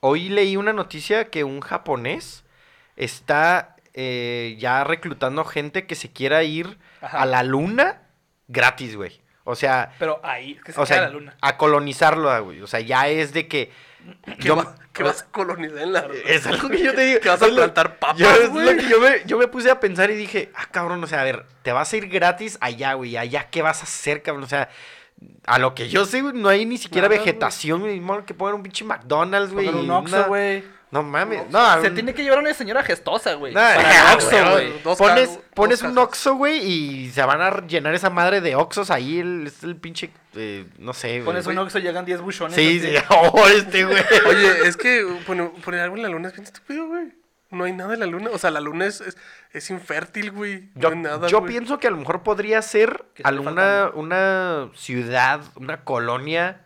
[0.00, 2.44] hoy leí una noticia que un japonés
[2.96, 7.22] está eh, ya reclutando gente que se quiera ir Ajá.
[7.22, 8.02] a la luna
[8.48, 9.20] gratis, güey.
[9.44, 11.36] O sea, pero ahí, que se o sea, la luna.
[11.40, 12.60] a colonizarlo, güey.
[12.62, 13.72] O sea, ya es de que...
[14.24, 16.06] ¿Qué, yo- va- qué vas a colonizar en la...
[16.26, 17.20] Es algo que yo te digo.
[17.20, 18.64] Que vas a plantar papas, yo, es güey.
[18.66, 21.20] lo que yo me, yo me puse a pensar y dije, ah, cabrón, o sea,
[21.20, 23.16] a ver, te vas a ir gratis allá, güey.
[23.16, 24.44] Allá, ¿qué vas a hacer, cabrón?
[24.44, 24.68] O sea,
[25.46, 28.00] a lo que yo sé, güey, no hay ni siquiera Nada, vegetación, güey.
[28.26, 29.66] que pongan un pinche McDonald's, güey.
[29.66, 30.64] Poner un Oxxo, una- güey.
[30.92, 31.80] No mames, no.
[31.80, 33.52] Se un- tiene que llevar una señora gestosa, güey.
[33.54, 34.82] no, para el Oxxo, güey.
[34.84, 35.96] Dos Pones, pones un.
[35.98, 39.18] Oxxo, güey, y se van a llenar esa madre de Oxxos ahí.
[39.20, 41.24] El, es el pinche, eh, no sé, güey.
[41.24, 42.54] Pones un Oxxo y llegan 10 buchones.
[42.54, 44.02] Sí, sí, oh, este, güey.
[44.28, 47.14] Oye, es que poner, poner algo en la luna es bien estúpido, güey.
[47.50, 48.30] No hay nada en la luna.
[48.32, 49.16] O sea, la luna es, es,
[49.52, 50.70] es infértil, güey.
[50.74, 51.52] Yo, no hay nada, yo güey.
[51.52, 56.62] pienso que a lo mejor podría ser alguna una ciudad, una colonia,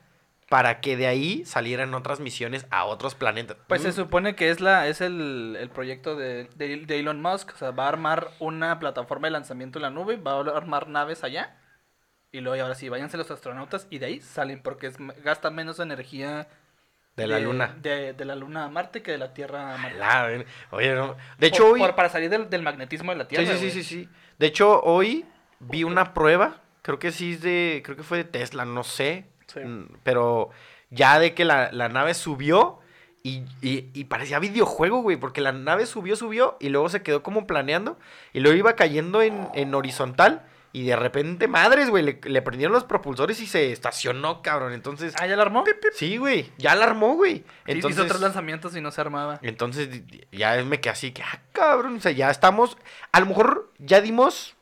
[0.49, 3.57] para que de ahí salieran otras misiones a otros planetas.
[3.67, 7.21] Pues se Mm, supone que es la es el, el proyecto de, de, de Elon
[7.21, 7.53] Musk.
[7.55, 10.89] O sea, va a armar una plataforma de lanzamiento en la nube, va a armar
[10.89, 11.57] naves allá.
[12.33, 15.51] Y luego, y ahora sí, váyanse los astronautas y de ahí salen porque es, gasta
[15.51, 16.49] menos energía
[17.17, 17.75] de la luna.
[17.81, 19.99] De, de la luna a Marte que de la Tierra a Marte.
[19.99, 21.17] La Oye, no.
[21.39, 21.81] De hecho, Por- hoy.
[21.81, 23.47] por- para salir del, del magnetismo de la Tierra.
[23.57, 24.09] Sí, sí, sí, sí.
[24.39, 25.25] De hecho, hoy
[25.61, 26.61] vi una prueba.
[26.83, 27.81] Creo que sí es de.
[27.85, 29.25] Creo que fue de Tesla, no sé.
[29.47, 29.61] Sí.
[29.61, 30.51] Mm, Pero
[30.91, 32.81] ya de que la, la nave subió.
[33.23, 35.17] Y, y, y parecía videojuego, güey.
[35.17, 36.57] Porque la nave subió, subió.
[36.61, 37.99] Y luego se quedó como planeando.
[38.33, 40.47] Y luego iba cayendo en, en horizontal.
[40.73, 42.05] Y de repente, madres, güey.
[42.05, 44.75] Le, le prendieron los propulsores y se estacionó, cabrón.
[44.75, 45.15] Entonces.
[45.19, 45.65] Ah, ¿ya la armó?
[45.95, 46.53] Sí, güey.
[46.59, 47.45] Ya la armó, güey.
[47.67, 47.97] Entonces.
[47.97, 49.41] hizo otros lanzamientos y no se armaba.
[49.43, 49.89] Entonces
[50.31, 52.77] ya me quedé así que, ah, cabrón, o sea, ya estamos,
[53.11, 54.55] a lo mejor ya dimos,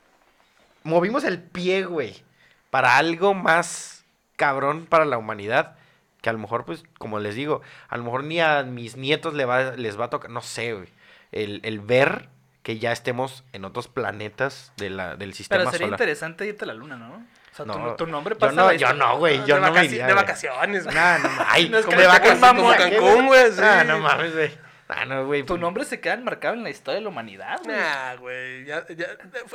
[0.84, 2.22] movimos el pie, güey,
[2.70, 4.03] para algo más
[4.36, 5.76] cabrón para la humanidad,
[6.22, 9.34] que a lo mejor, pues, como les digo, a lo mejor ni a mis nietos
[9.34, 10.88] le va, les va a tocar, no sé, güey,
[11.32, 12.28] el, el ver
[12.62, 16.00] que ya estemos en otros planetas de la, del sistema Pero sería solar.
[16.00, 17.16] interesante irte a la luna, ¿no?
[17.52, 19.60] O sea, tu, No, tu nombre yo pasa no, la yo no, güey, yo de,
[19.60, 20.24] no me iría, de güey.
[20.24, 20.96] vacaciones, güey.
[20.96, 23.60] No, no, ay, No es como de vacaciones, como ¿a qué, Cancún, güey, sí.
[23.62, 24.50] Ah, no mames, güey.
[24.88, 25.42] Ah, no, güey.
[25.44, 27.76] Tu nombre se queda enmarcado en la historia de la humanidad, güey.
[27.76, 28.64] Nah, güey.
[28.66, 29.06] Ya, ya,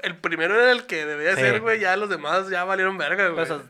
[0.04, 1.42] el primero era el que debía Sí.
[1.42, 1.80] ser, güey.
[1.80, 3.44] Ya los demás ya valieron verga, güey.
[3.46, 3.64] Pero,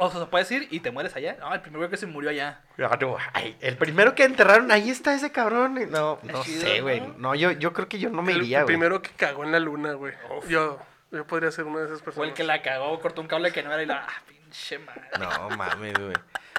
[0.00, 1.36] o, sea, se- o sea, puedes ir y te mueres allá.
[1.38, 2.60] No, el primero que se murió allá.
[2.76, 5.78] No, ay, el primero que enterraron, ahí está ese cabrón.
[5.90, 7.00] No, no chido, sé, güey.
[7.00, 7.14] ¿no?
[7.18, 8.74] No, yo, yo creo que yo no me el, iría, el güey.
[8.76, 10.14] primero que cagó en la luna, güey.
[10.48, 10.78] Yo,
[11.12, 12.28] yo podría ser una de esas personas.
[12.30, 14.06] el que la cagó, cortó un cable que no era y la.
[14.08, 15.02] Ah, pinche madre.
[15.18, 16.12] No mames, güey.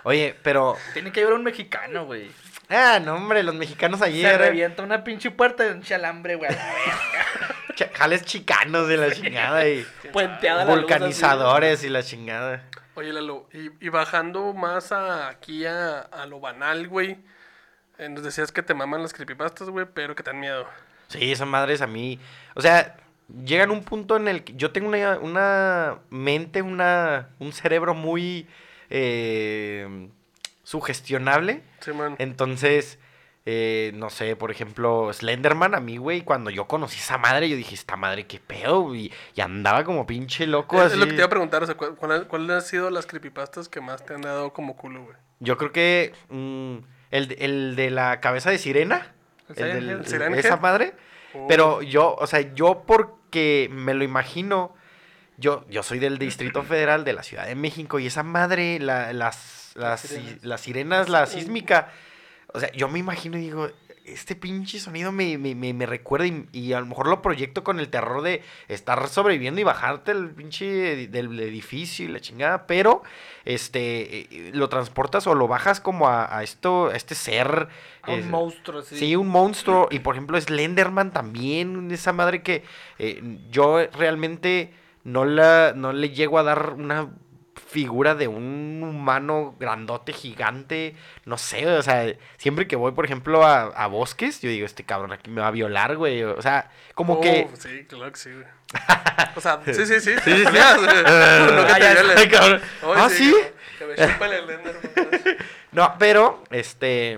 [0.04, 0.78] Oye, pero.
[0.94, 2.32] Tiene que llevar un mexicano, güey.
[2.70, 4.40] Ah, no, hombre, los mexicanos Se ayer.
[4.40, 6.50] revienta una pinche puerta de un chalambre, güey.
[6.50, 7.98] a la verga.
[7.98, 9.86] Jales chicanos de la chingada y.
[10.14, 12.64] Puenteada la luz, Vulcanizadores y la chingada.
[13.02, 17.18] Oye, Lalo, y, y bajando más a, aquí a, a lo banal, güey.
[17.98, 20.68] eh, nos decías que te maman las creepypastas, güey, pero que te dan miedo.
[21.08, 22.20] Sí, esas madres a mí.
[22.54, 22.96] O sea,
[23.44, 27.96] llegan a un punto en el que yo tengo una, una mente, una, un cerebro
[27.96, 28.48] muy
[28.92, 30.08] eh,
[30.62, 31.64] sugestionable.
[31.80, 32.16] Sí, man.
[32.20, 33.00] Entonces,
[33.46, 37.56] eh, no sé, por ejemplo, Slenderman, a mí, güey, cuando yo conocí esa madre, yo
[37.56, 40.94] dije, esta madre, qué pedo, y, y andaba como pinche loco Es, así.
[40.94, 43.06] es lo que te iba a preguntar, o sea, ¿cuál, cuál, cuál han sido las
[43.08, 45.16] creepypastas que más te han dado como culo, güey?
[45.40, 46.78] Yo creo que mm,
[47.10, 49.14] el, de- el de la cabeza de sirena,
[49.56, 50.94] ¿El el del- el- ¿Siren esa madre,
[51.34, 51.48] Oh.
[51.48, 54.76] pero yo, o sea, yo porque me lo imagino,
[55.38, 59.14] yo, yo soy del Distrito Federal de la Ciudad de México y esa madre, la-
[59.14, 61.90] las, las, las sirenas, la sísmica,
[62.54, 63.70] o sea, yo me imagino y digo,
[64.06, 67.64] este pinche sonido me, me, me, me recuerda y, y a lo mejor lo proyecto
[67.64, 72.68] con el terror de estar sobreviviendo y bajarte el pinche del edificio y la chingada,
[72.68, 73.04] pero
[73.46, 77.68] este eh, lo transportas o lo bajas como a, a esto, a este ser.
[78.02, 78.98] A un eh, monstruo, sí.
[78.98, 79.88] Sí, un monstruo.
[79.92, 82.64] Y por ejemplo, Slenderman también, esa madre que
[82.98, 87.10] eh, yo realmente no, la, no le llego a dar una
[87.72, 92.06] figura de un humano grandote, gigante, no sé, o sea,
[92.38, 95.48] siempre que voy, por ejemplo, a, a bosques, yo digo, este cabrón aquí me va
[95.48, 97.48] a violar, güey, o sea, como Oh, que...
[97.58, 98.46] Sí, claro que sí, güey.
[99.36, 100.00] o sea, sí, sí, sí.
[100.02, 100.44] Sí, sí, sí.
[100.46, 101.66] no
[102.28, 102.40] que
[102.96, 103.34] Ah, ¿sí?
[103.80, 105.38] Que me chupa el.
[105.72, 107.18] No, pero, este,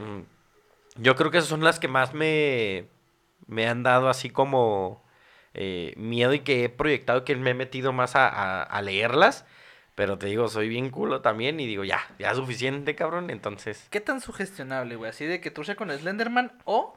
[0.97, 2.85] yo creo que esas son las que más me,
[3.47, 5.03] me han dado así como
[5.55, 9.45] eh, miedo y que he proyectado, que me he metido más a, a- a leerlas.
[9.95, 13.29] Pero te digo, soy bien culo también y digo, ya, ya es suficiente, cabrón.
[13.29, 15.09] Entonces, ¿Qué tan sugestionable, güey?
[15.11, 16.95] ¿Así de que trucha con Slenderman o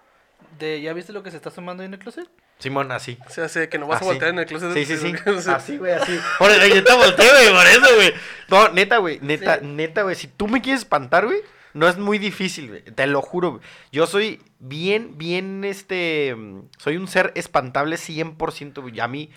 [0.59, 2.29] de ya viste lo que se está sumando ahí en el closet?
[2.59, 3.19] Simón, así.
[3.27, 4.07] O sea, sé que no vas Así.
[4.07, 4.73] a voltear en el closet.
[4.73, 5.13] Sí, sí, sí.
[5.43, 6.19] Sea, Así, güey, así.
[6.39, 8.13] Por eso, neta, volteo, güey, por eso, güey.
[8.49, 10.15] No, neta, güey, neta, neta, güey.
[10.15, 11.41] Si tú me quieres espantar, güey,
[11.75, 12.83] no es muy difícil, güey.
[12.83, 13.63] Te lo juro, güey.
[13.93, 16.35] Yo soy bien, bien, este...
[16.35, 19.01] mm, Soy un ser espantable 100%, güey.
[19.01, 19.31] A mí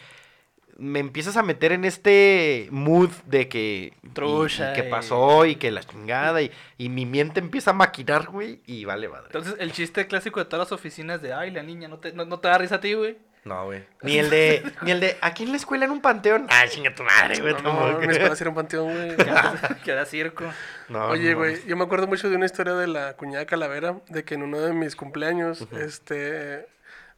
[0.80, 3.94] me empiezas a meter en este mood de que...
[4.04, 7.72] y- Trucha Y, que y- pasó y que la chingada y, y mi mente empieza
[7.72, 9.26] a maquinar, güey, y vale madre.
[9.28, 12.26] Entonces, el chiste clásico de todas las oficinas de, ay, la niña, ¿no te, no,
[12.26, 13.18] no te da risa a ti, güey?
[13.46, 13.84] No, güey.
[14.04, 14.64] Ni el de...
[14.82, 15.18] Ni el de...
[15.22, 16.46] Aquí en la escuela en un panteón.
[16.50, 17.54] Ah, chinga tu madre, güey.
[17.54, 17.88] No, tampoco.
[17.92, 19.16] no, mi escuela era un panteón, güey.
[19.84, 20.44] que era circo.
[20.90, 24.02] No, Oye, no güey, yo me acuerdo mucho de una historia de la cuñada Calavera,
[24.10, 26.68] de que en uno de mis cumpleaños, este,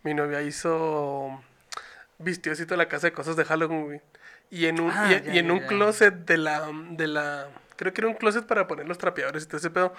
[0.03, 1.41] mi novia hizo,
[2.23, 4.01] vistió así toda la casa de cosas de Halloween, güey.
[4.49, 5.67] Y en un, Ah, y, ya, y en ya, un ya.
[5.67, 9.47] closet de la, de la, creo que era un closet para poner los trapeadores y
[9.47, 9.93] todo ese pedo,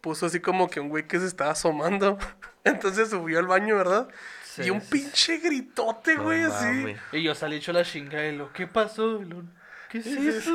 [0.00, 2.18] puso así como que un güey que se estaba asomando.
[2.64, 4.08] Entonces subió al baño, ¿verdad?
[4.44, 6.96] Sí, y un sí, pinche gritote, No güey, así.
[7.12, 9.22] Y yo salí hecho la chingada y lo, ¿qué pasó?
[9.22, 9.42] Lo,
[9.88, 10.52] ¿Qué es eso?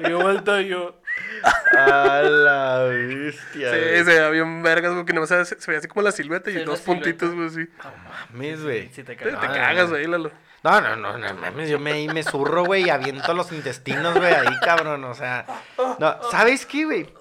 [0.00, 1.00] y yo vuelta y yo,
[1.76, 3.70] A la bestia.
[3.72, 3.96] Sí, güey.
[3.98, 6.54] se veía bien vergas, güey, que no se, se veía así como la silueta y
[6.58, 7.68] Sí, dos puntitos, güey, así.
[8.32, 8.88] Mames, güey.
[8.88, 9.84] si te Te, te cagas.
[9.88, 9.90] No.
[9.90, 10.30] güey, Lalo.
[10.62, 14.32] No, no, no, no mames, yo me, me zurro, güey, y aviento los intestinos, güey,
[14.32, 15.44] ahí, cabrón, o sea.
[15.98, 17.12] No, ¿sabes qué, güey?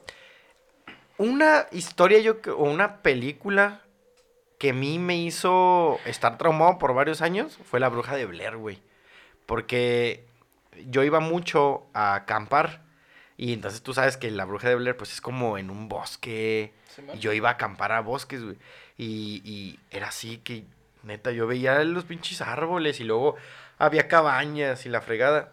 [1.18, 3.82] Una historia yo o una película
[4.62, 8.58] que a mí me hizo estar traumado por varios años fue La Bruja de Blair,
[8.58, 8.80] güey.
[9.48, 10.28] Porque
[10.86, 12.84] yo iba mucho a acampar
[13.38, 16.74] y entonces tú sabes que La Bruja de Blair pues es como en un bosque
[16.90, 17.18] Simón.
[17.18, 18.58] y yo iba a acampar a bosques, güey.
[18.98, 20.66] Y, y era así que,
[21.04, 23.36] neta, yo veía los pinches árboles y luego
[23.78, 25.52] había cabañas y la fregada.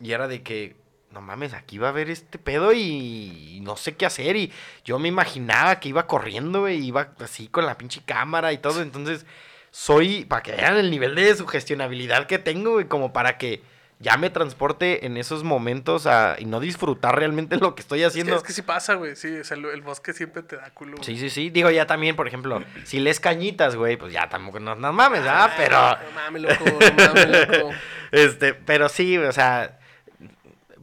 [0.00, 0.76] Y era de que,
[1.10, 4.36] no mames, aquí va a haber este pedo y, y no sé qué hacer.
[4.36, 4.52] Y
[4.84, 8.82] yo me imaginaba que iba corriendo, güey, iba así con la pinche cámara y todo.
[8.82, 9.26] Entonces,
[9.70, 13.62] soy, para que vean el nivel de sugestionabilidad que tengo, güey, como para que
[14.04, 18.12] ya me transporte en esos momentos a, y no disfrutar realmente lo que estoy Es
[18.12, 18.36] que, haciendo.
[18.36, 19.16] es que sí pasa, güey.
[19.16, 20.92] Sí, o sea, el, el bosque siempre te da culo.
[20.98, 21.04] güey.
[21.04, 21.50] Sí, sí, sí.
[21.50, 25.22] Digo, ya también, por ejemplo, si lees cañitas, güey, pues ya tampoco no, no mames,
[25.24, 25.52] ¿verdad?
[25.56, 25.78] Pero.
[25.78, 27.70] No mames, loco, no mames, loco.
[28.12, 29.80] Este, pero sí, o sea,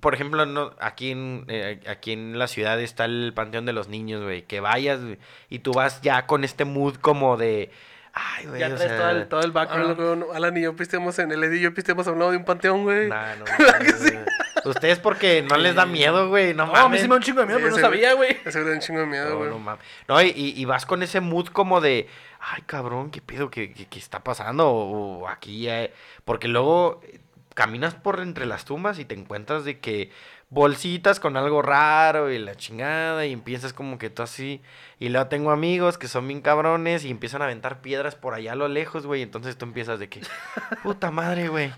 [0.01, 3.87] por ejemplo, no, aquí en, eh, aquí en la ciudad está el Panteón de los
[3.87, 4.99] Niños, güey, que vayas
[5.47, 7.71] y tú vas ya con este mood como de,
[8.13, 10.19] ay, güey, Ya o traes sea, todo el, todo el Ah, background.
[10.19, 12.37] no, Alan y yo pisteamos en el Eddie y yo pisteamos a un lado de
[12.37, 13.07] un panteón, güey.
[13.09, 13.45] nah, no,
[14.65, 17.15] no, Ustedes porque no les da miedo, güey, no No, a mí sí me da
[17.15, 18.37] un chingo de miedo, Sí, pero no ese sabía, güey.
[18.45, 19.49] Ese güey da un chingo de miedo, No, güey.
[19.49, 19.83] no mames.
[20.07, 22.07] No, y, y- y vas con ese mood como de,
[22.39, 23.49] ay, cabrón, ¿qué pedo?
[23.49, 24.69] ¿Qué, qué- qué está pasando?
[24.69, 25.91] O, o aquí, eh,
[26.25, 27.19] porque luego eh,
[27.55, 30.11] caminas por entre las tumbas y te encuentras de que
[30.51, 34.61] bolsitas con algo raro y la chingada y empiezas como que tú así.
[34.99, 38.51] Y luego tengo amigos que son bien cabrones y empiezan a aventar piedras por allá
[38.51, 39.23] a lo lejos, güey.
[39.23, 40.21] Entonces tú empiezas de que,
[40.83, 41.73] puta madre, güey.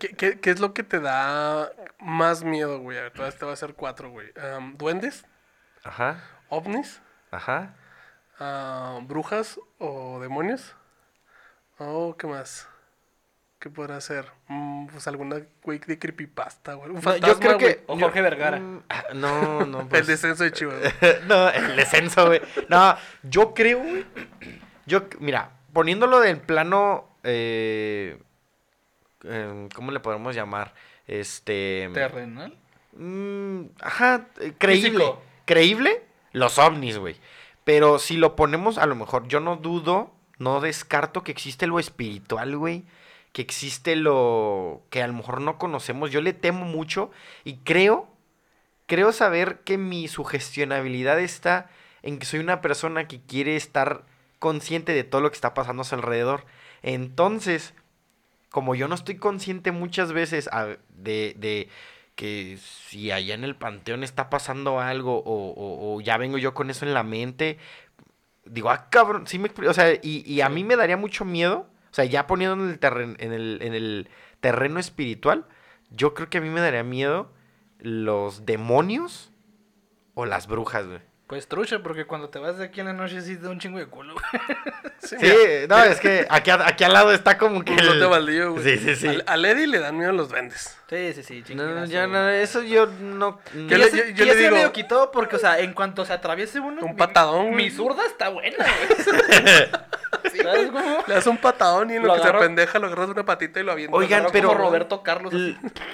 [0.00, 2.96] ¿Qué, qué, qué es lo que te da más miedo, güey?
[2.96, 4.28] A ver, todavía te va a hacer cuatro, güey.
[4.78, 5.26] ¿Duendes?
[5.82, 7.02] Ajá, ¿Ovnis?
[7.30, 7.74] ajá.
[8.38, 10.74] Ah, ¿Brujas o demonios?
[11.78, 12.68] Oh, ¿qué más?
[13.64, 14.26] ¿Qué podrá ser?
[14.48, 16.90] Mm, pues alguna güey de creepypasta, güey.
[16.90, 17.82] Un No, fantasma, yo creo que...
[17.86, 18.60] O yo- Jorge Vergara.
[18.60, 20.06] Mm, ah, No, no, El pues...
[20.06, 20.76] descenso de Chivas.
[21.26, 22.42] no, el descenso, güey.
[22.68, 24.04] No, yo creo, güey.
[24.84, 27.08] Yo, mira, poniéndolo del plano.
[27.22, 28.18] Eh,
[29.22, 30.74] eh, ¿Cómo le podemos llamar?
[31.06, 31.88] Este.
[31.94, 32.54] Terrenal.
[32.92, 34.90] mm, ajá, eh, creíble.
[34.90, 35.22] Físico.
[35.46, 36.02] Creíble,
[36.32, 37.16] los ovnis, güey.
[37.64, 41.78] Pero si lo ponemos, a lo mejor, yo no dudo, no descarto que existe lo
[41.78, 42.84] espiritual, güey.
[43.34, 46.12] Que existe lo que a lo mejor no conocemos.
[46.12, 47.12] Yo le temo mucho
[47.44, 48.08] y creo
[48.86, 51.70] creo saber que mi sugestionabilidad está
[52.02, 54.04] en que soy una persona que quiere estar
[54.38, 56.44] consciente de todo lo que está pasando a su alrededor.
[56.82, 57.74] Entonces,
[58.50, 60.48] como yo no estoy consciente muchas veces
[60.90, 61.68] de, de
[62.16, 62.58] que
[62.90, 66.70] si allá en el panteón está pasando algo o, o- o ya vengo yo con
[66.70, 67.58] eso en la mente,
[68.44, 71.66] digo, ah, cabrón, sí me o sea, y, y a mí me daría mucho miedo,
[71.94, 74.08] o sea, ya poniendo en el, terren- en el, en el
[74.40, 75.44] terreno espiritual,
[75.90, 77.30] yo creo que a mí me daría miedo
[77.78, 79.30] los demonios
[80.14, 80.98] o las brujas, güey.
[81.28, 83.60] Pues trucha, porque cuando te vas de aquí en la noche sí te da un
[83.60, 84.16] chingo de culo.
[85.04, 87.72] Sí, Sí, mira, no, es que aquí, a- aquí al lado está como que...
[87.74, 88.64] un el- baldío, güey.
[88.64, 89.06] Sí, sí, sí.
[89.06, 90.78] Al, al Eddie le dan miedo los duendes.
[90.88, 93.38] Sí, sí, sí, No, ya no, eso yo no...
[93.52, 96.58] Yo le- yo- yo le digo- medio quitó porque, o sea, en cuanto se atraviese
[96.58, 96.80] uno...
[96.82, 97.64] Un mi- patadón, güey.
[97.64, 99.68] Mi zurda está buena, güey.
[100.42, 100.98] ¿Sabes cómo?
[101.06, 103.12] Le das un patadón y en lo, Lo que agarro- se pendeja lo agarras de
[103.12, 103.98] una patita y lo avientas.
[103.98, 105.32] Oigan, pero- como Roberto Carlos.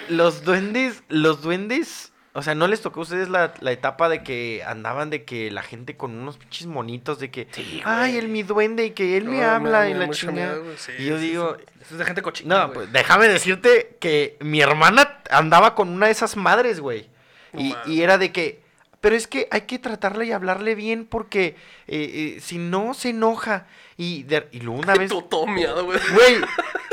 [0.08, 4.22] los duendes, los duendes, o sea, ¿no les tocó a ustedes la, la etapa de
[4.22, 7.48] que andaban de que la gente con unos pinches monitos de que,
[7.84, 10.56] ay, el mi duende y que él me No, me- habla me y la chingada?
[10.76, 14.60] sí, y yo digo, Eso es de gente cochina, no, pues déjame decirte que mi
[14.60, 17.08] hermana andaba con una de esas madres, güey.
[17.52, 18.62] Y, y era de que,
[19.00, 23.10] pero es que hay que tratarle y hablarle bien porque eh, eh, si no se
[23.10, 23.66] enoja.
[23.96, 25.10] Y, de- y luego una vez...
[25.10, 25.98] Todo, todo miado, güey.
[26.14, 26.36] Güey,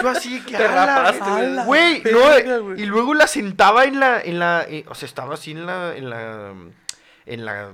[0.02, 2.04] yo así que Te rapaste, güey.
[2.04, 5.66] no, y luego la sentaba en la, en la, eh, o sea, estaba así en
[5.66, 6.54] la, en la,
[7.26, 7.72] en la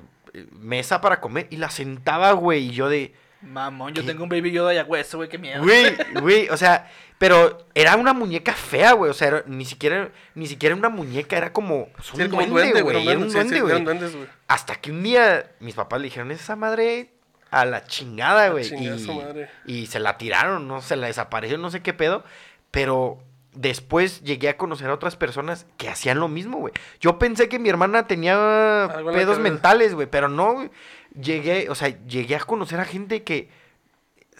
[0.51, 3.13] mesa para comer y la sentaba, güey, y yo de,
[3.44, 4.08] Mamón, yo ¿Qué?
[4.08, 5.62] tengo un baby Yoda y a hueso, güey, qué miedo.
[5.64, 10.10] güey, güey, o sea, pero era una muñeca fea, güey, o sea, era- ni siquiera,
[10.36, 13.20] ni siquiera una muñeca, era como, Sí, un era como un duende, duende, güey, era
[13.20, 13.72] un sí, duende, sí, güey.
[13.74, 14.28] eran duendes, güey.
[14.48, 17.12] Hasta que un día mis papás le dijeron, esa madre
[17.52, 18.66] a la chingada, güey.
[18.66, 19.50] Y, su madre.
[19.66, 22.24] y se la tiraron, no se la desapareció, no sé qué pedo.
[22.72, 23.20] Pero
[23.54, 26.74] después llegué a conocer a otras personas que hacían lo mismo, güey.
[27.00, 30.72] Yo pensé que mi hermana tenía Algo pedos mentales, güey, pero no, güey.
[31.20, 33.49] Llegué, o sea, llegué a conocer a gente que,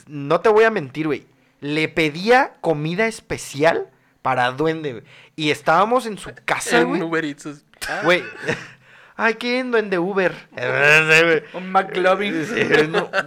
[0.08, 1.26] no te voy a mentir, güey,
[1.62, 3.88] le pedía comida especial
[4.22, 5.04] para duende, güey.
[5.36, 7.02] Y estábamos en su casa, En güey.
[7.02, 7.46] Uber Eats.
[7.46, 7.66] es-
[8.04, 8.24] Güey.
[9.16, 10.34] Ay, qué en duende Uber.
[11.54, 12.48] Un McLovin.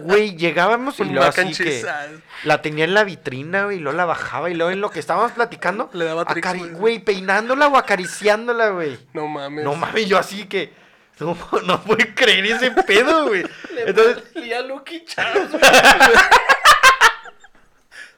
[0.01, 2.07] Güey, llegábamos y Un luego así que ah,
[2.43, 4.99] la tenía en la vitrina, güey, y luego la bajaba y luego en lo que
[4.99, 6.25] estábamos platicando, Le daba
[6.73, 8.99] güey, peinándola o acariciándola, güey.
[9.13, 9.63] No mames.
[9.63, 10.73] No mames, yo así que
[11.19, 13.43] no, no puedo creer ese pedo, güey.
[13.85, 15.61] Entonces, Y a Lucky Charms, güey.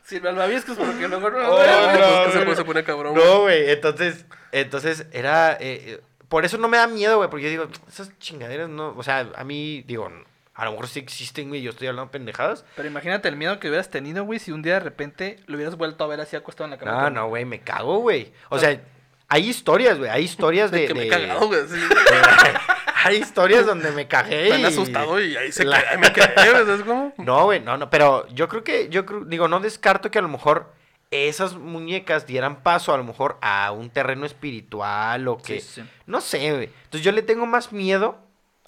[0.04, 1.38] Si me malvaviscos porque luego no.
[1.38, 1.64] Oh.
[1.64, 3.14] No, no, se se pone cabrón.
[3.14, 7.44] no, güey, entonces, entonces era, eh, eh, por eso no me da miedo, güey, porque
[7.44, 10.12] yo digo, esas chingaderas no, o sea, a mí, digo,
[10.56, 12.66] a lo mejor sí existen, güey, yo estoy hablando pendejadas.
[12.76, 15.76] Pero imagínate el miedo que hubieras tenido, güey, si un día de repente lo hubieras
[15.76, 17.04] vuelto a ver así acostado en la cama.
[17.04, 18.34] No, no, güey, me cago, güey.
[18.50, 18.82] O sea,
[19.30, 20.88] hay historias, güey, hay historias de...
[20.88, 21.60] que me he cagado, güey.
[23.04, 26.28] hay historias donde me cagué Me han y- asustado y ahí se La- me quedé,
[26.36, 27.14] ¿sabes cómo?
[27.18, 30.22] No, güey, no, no, pero yo creo que, yo creo, digo, no descarto que a
[30.22, 30.74] lo mejor
[31.12, 35.60] esas muñecas dieran paso a lo mejor a un terreno espiritual o que...
[35.62, 35.90] Sí, sí.
[36.06, 36.66] No sé, güey.
[36.84, 38.20] Entonces yo le tengo más miedo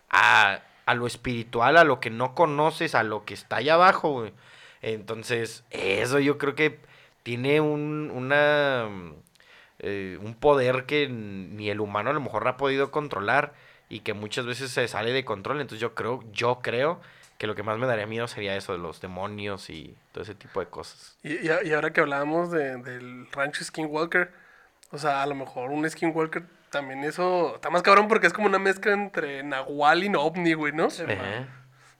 [0.09, 4.11] a, a lo espiritual, a lo que no conoces, a lo que está allá abajo,
[4.13, 4.33] güey.
[4.81, 6.79] Entonces, eso yo creo que
[7.21, 8.89] tiene un, una,
[9.81, 13.53] eh, un poder que ni el humano a lo mejor ha podido controlar
[13.89, 15.59] y que muchas veces se sale de control.
[15.59, 17.01] Entonces yo creo, yo creo
[17.37, 20.35] que lo que más me daría miedo sería eso de los demonios y todo ese
[20.35, 21.17] tipo de cosas.
[21.23, 24.31] Y, y y ahora que hablábamos de- del rancho Skinwalker,
[24.91, 28.47] o sea, a lo mejor un Skinwalker también eso está más cabrón porque es como
[28.47, 30.89] una mezcla entre Nahual y OVNI, güey, ¿no?
[30.89, 31.47] Sí, Ajá.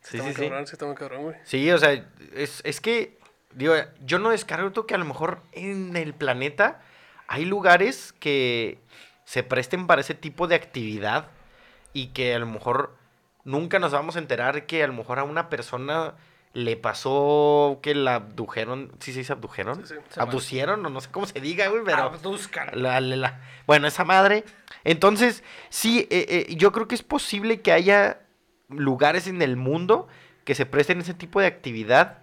[0.02, 1.36] Sí, está sí, cabrón, sí está muy cabrón, güey.
[1.44, 1.92] Sí, o sea,
[2.34, 3.18] es, es que,
[3.54, 3.74] digo,
[4.06, 6.82] yo no descarto que a lo mejor en el planeta
[7.32, 8.80] hay lugares que
[9.26, 11.28] se presten para ese tipo de actividad
[11.94, 12.96] y que a lo mejor
[13.44, 16.14] nunca nos vamos a enterar que a lo mejor a una persona
[16.54, 19.88] le pasó que la abdujeron, ¿sí se dice abdujeron?
[19.88, 20.20] Sí, sí.
[20.20, 22.04] Abducieron o no sé cómo se diga, güey, pero...
[22.04, 22.70] Abduzcan.
[22.74, 24.44] La- la- la- Bueno, esa madre.
[24.84, 28.20] Entonces, sí, eh, eh, yo creo que es posible que haya
[28.68, 30.10] lugares en el mundo
[30.44, 32.18] que se presten ese tipo de actividad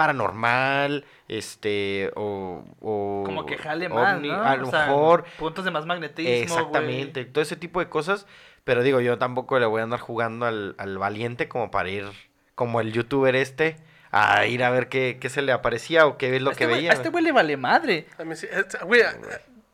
[0.00, 2.64] paranormal, este, o...
[2.80, 4.42] o Como que jale más, ovni, ¿no?
[4.42, 8.26] A O lo sea, mejor, Puntos de más magnetismo, exactamente, todo ese tipo de cosas.
[8.64, 12.06] Pero digo, yo tampoco le voy a andar jugando al, al valiente como para ir,
[12.54, 13.76] como el youtuber este,
[14.10, 16.70] a ir a ver qué, qué se le aparecía o qué es lo este que
[16.70, 16.90] güey- veía.
[16.90, 18.06] A este güey le vale madre.
[18.18, 18.46] A mí sí,
[18.84, 19.02] güey,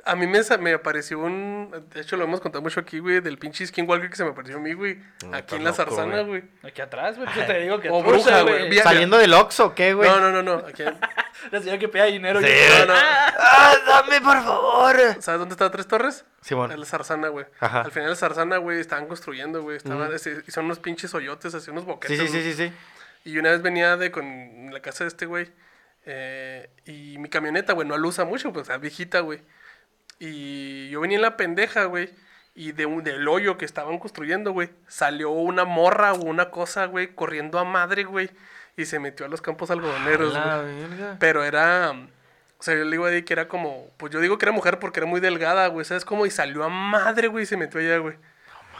[0.07, 3.39] a, mí me, me apareció un, de hecho lo hemos contado mucho aquí, güey, del
[3.39, 4.95] pinche Skinwalker que se me apareció a mí, güey,
[5.25, 6.45] Mm, aquí en la loco, zarzana, güey.
[6.63, 7.29] Aquí atrás, güey.
[7.35, 8.73] Yo te digo que O bruja, güey.
[8.79, 10.09] ¿Saliendo del Oxxo o qué, güey?
[10.09, 10.83] No, no, no, no, aquí,
[11.51, 12.41] La señora que pega dinero.
[12.41, 12.47] Sí.
[12.47, 13.01] yo- no, no.
[13.39, 14.97] ¡Ah, dame, por favor!
[15.21, 16.25] ¿Sabes dónde está Tres Torres?
[16.41, 16.73] Simón.
[16.73, 17.47] En la zarzana, güey.
[17.61, 17.83] Ajá.
[17.83, 21.15] Al final de la zarzana, güey, estaban construyendo, güey, estaban, ese- y son unos pinches
[21.15, 22.19] hoyotes, así unos boquetes.
[22.19, 22.73] Sí, sí, sí, sí, sí.
[23.31, 25.51] Y una vez venía de con la casa de este güey.
[26.09, 29.41] eh, y mi camioneta, güey, no la usa mucho, pues es viejita, güey.
[30.19, 32.11] Y yo venía en la pendeja, güey.
[32.55, 36.87] Y de un, del hoyo que estaban construyendo, güey, salió una morra o una cosa,
[36.87, 38.31] güey, corriendo a madre, güey.
[38.79, 41.17] Y se metió a los campos algodoneros, güey.
[41.19, 41.93] Pero era.
[42.59, 43.91] O sea, yo le digo ahí que era como.
[43.99, 45.85] Pues yo digo que era mujer porque era muy delgada, güey.
[45.85, 46.25] ¿Sabes cómo?
[46.25, 48.17] Y salió a madre, güey, y se metió allá, güey.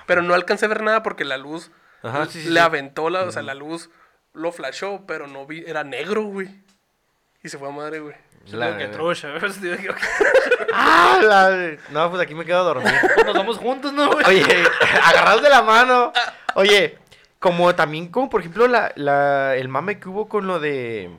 [0.07, 1.71] Pero no alcancé a ver nada porque la luz
[2.03, 2.67] Ajá, sí, sí, le sí.
[2.67, 3.91] aventó la, o sea, la luz
[4.33, 6.49] lo flashó, pero no vi, era negro, güey.
[7.43, 8.15] Y se fue a madre, güey.
[8.53, 9.29] La que trucha.
[10.73, 12.93] ¡Ah, la No, pues aquí me quedo dormido.
[13.25, 14.25] Nos vamos juntos, ¿no, güey?
[14.27, 14.45] Oye,
[15.05, 16.13] agarrados de la mano.
[16.55, 16.99] Oye,
[17.39, 21.11] como también, como por ejemplo, la, la, el mame que hubo con lo de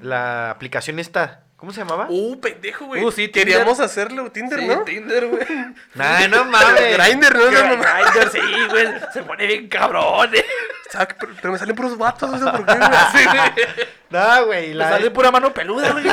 [0.00, 1.42] la aplicación esta.
[1.58, 2.06] ¿Cómo se llamaba?
[2.08, 3.02] Uh, pendejo, güey.
[3.04, 3.48] Uh, sí, Tinder.
[3.48, 4.84] Queríamos hacerlo Tinder, Sí, ¿no?
[4.84, 5.44] Tinder, güey.
[5.94, 6.96] Nah, no mames.
[6.96, 7.50] Grindr, ¿no?
[7.50, 7.82] No, no, no.
[7.82, 8.38] Grindr, sí,
[8.70, 8.86] güey.
[9.12, 10.44] Se pone bien cabrón, eh.
[10.92, 11.08] Pero,
[11.42, 12.88] pero me salen puros vatos, no sé por qué, güey.
[12.92, 13.88] Así, güey.
[14.10, 14.72] No, güey.
[14.74, 16.04] La sale pura mano peluda, güey.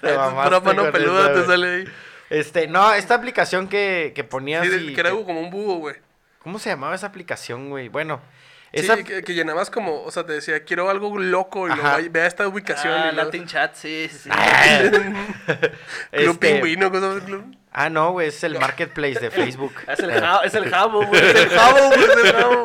[0.00, 1.84] Pura mano peluda te sale ahí.
[2.30, 4.66] Este, no, esta aplicación que, que ponías.
[4.66, 5.96] Sí, y que era que- como un búho, güey.
[6.42, 7.88] ¿Cómo se llamaba esa aplicación, güey?
[7.88, 8.20] Bueno,
[8.72, 9.02] Sí, esa.
[9.02, 11.96] que, que llenabas como, o sea, te decía, quiero algo loco y Ajá.
[11.98, 14.30] luego vea esta ubicación Ah, y luego- Latin Chat, sí, sí, sí.
[15.50, 15.70] Club
[16.12, 17.44] este, Pingüino, cosas club.
[17.72, 19.72] Ah, no, güey, es el marketplace de Facebook.
[19.88, 21.20] Es el, ja- es el jabo, güey.
[21.20, 22.02] Es el jabo, güey.
[22.04, 22.62] Es el jabo.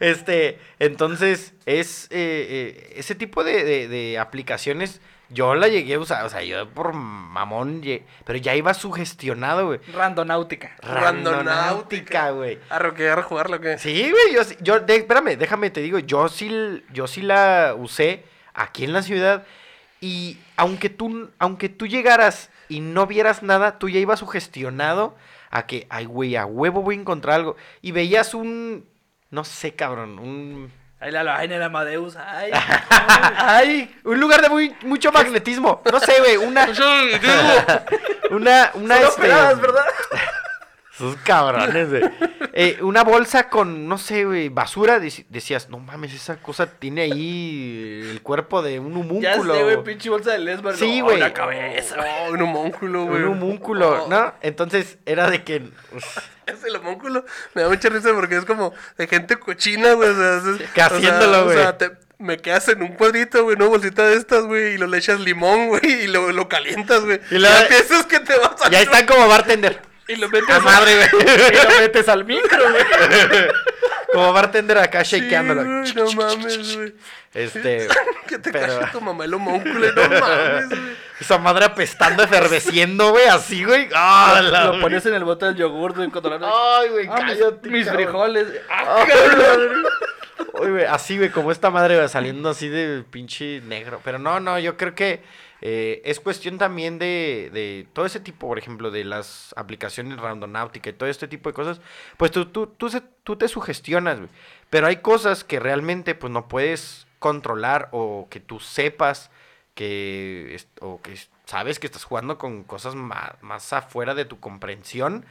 [0.00, 2.46] Este, entonces, es eh,
[2.90, 5.00] eh, ese tipo de, de- de aplicaciones.
[5.34, 7.82] Yo la llegué a usar, o sea, yo por mamón,
[8.24, 9.80] pero ya iba sugestionado, güey.
[9.92, 10.76] Randonáutica.
[10.80, 12.58] Randonáutica, güey.
[12.70, 13.76] Arro, que a jugarlo, ¿qué?
[13.78, 17.74] Sí, güey, yo, sí- yo de- espérame, déjame, te digo, yo sí, yo sí la
[17.76, 18.24] usé
[18.54, 19.44] aquí en la ciudad
[20.00, 25.16] y aunque tú, aunque tú llegaras y no vieras nada, tú ya ibas sugestionado
[25.50, 27.56] a que, ay, güey, a huevo voy a encontrar algo.
[27.82, 28.86] Y veías un,
[29.30, 30.72] no sé, cabrón, un...
[31.00, 32.16] Ahí la en el Amadeus.
[32.16, 32.50] Ay.
[33.36, 35.82] Ay, un lugar de muy, mucho magnetismo.
[35.90, 36.66] No sé, güey, una,
[38.30, 39.20] una, una, Son este...
[39.20, 39.84] operadas, ¿verdad?
[40.96, 42.02] Sus cabrones, güey.
[42.56, 45.00] Eh, una bolsa con, no sé, güey, basura.
[45.00, 49.64] decías, no mames, esa cosa tiene ahí el cuerpo de un Ya sé, homúnculo.
[49.64, 50.76] güey, pinche bolsa de lesbar.
[50.76, 51.18] Sí, no, güey.
[51.18, 51.96] La cabeza.
[51.98, 53.22] Oh, un homúnculo, güey.
[53.24, 54.34] un homúnculo, Oh, ¿no?
[54.40, 55.62] Entonces era de que.
[56.46, 57.24] Es el homúnculo.
[57.54, 60.10] Me da mucha risa porque es como de gente cochina, güey.
[60.10, 61.78] O sea, es- Que o sea, haciéndolo, O sea, güey.
[61.78, 64.98] te- me quedas en un cuadrito, güey, una bolsita de estas, güey, y lo le
[64.98, 67.18] echas limón, güey, y lo, lo calientas, güey.
[67.32, 68.70] Y Y luego- ya piensas que te vas a...
[68.70, 69.80] Ya están como bartender.
[70.08, 71.08] Y lo metes A madre, güey.
[71.52, 72.84] Y lo metes al micro, güey.
[74.12, 75.62] Como bartender acá Sí, shakeándolo.
[75.64, 76.94] güey, no mames, güey.
[77.32, 77.88] Este.
[78.28, 80.80] Que te Pero- cache tu mamá el homúnculo, no mames, güey.
[81.20, 83.88] Esa madre apestando, eferveciendo, güey, así, güey.
[83.94, 87.20] ¡Ah, la Lo pones en el bote del yogur, güey, cuando la Ay, güey, Ah,
[87.22, 87.68] mis- cállate.
[87.68, 88.02] Mis cabrón.
[88.04, 88.46] frijoles.
[88.70, 89.84] Ah, Ah, cabrón.
[90.54, 94.00] Uy, güey, así, güey, como esta madre güey, saliendo así de pinche negro.
[94.04, 95.22] Pero no, no, yo creo que
[95.66, 100.90] eh, es cuestión también de, de todo ese tipo, por ejemplo, de las aplicaciones randonáutica
[100.90, 101.80] y todo este tipo de cosas.
[102.18, 104.28] Pues tú, tú, tú, se- tú te sugestionas, güey.
[104.70, 109.30] Pero hay cosas que realmente pues no puedes controlar o que tú sepas
[109.74, 115.24] que, o que sabes que estás jugando con cosas ma- más, afuera de tu comprensión.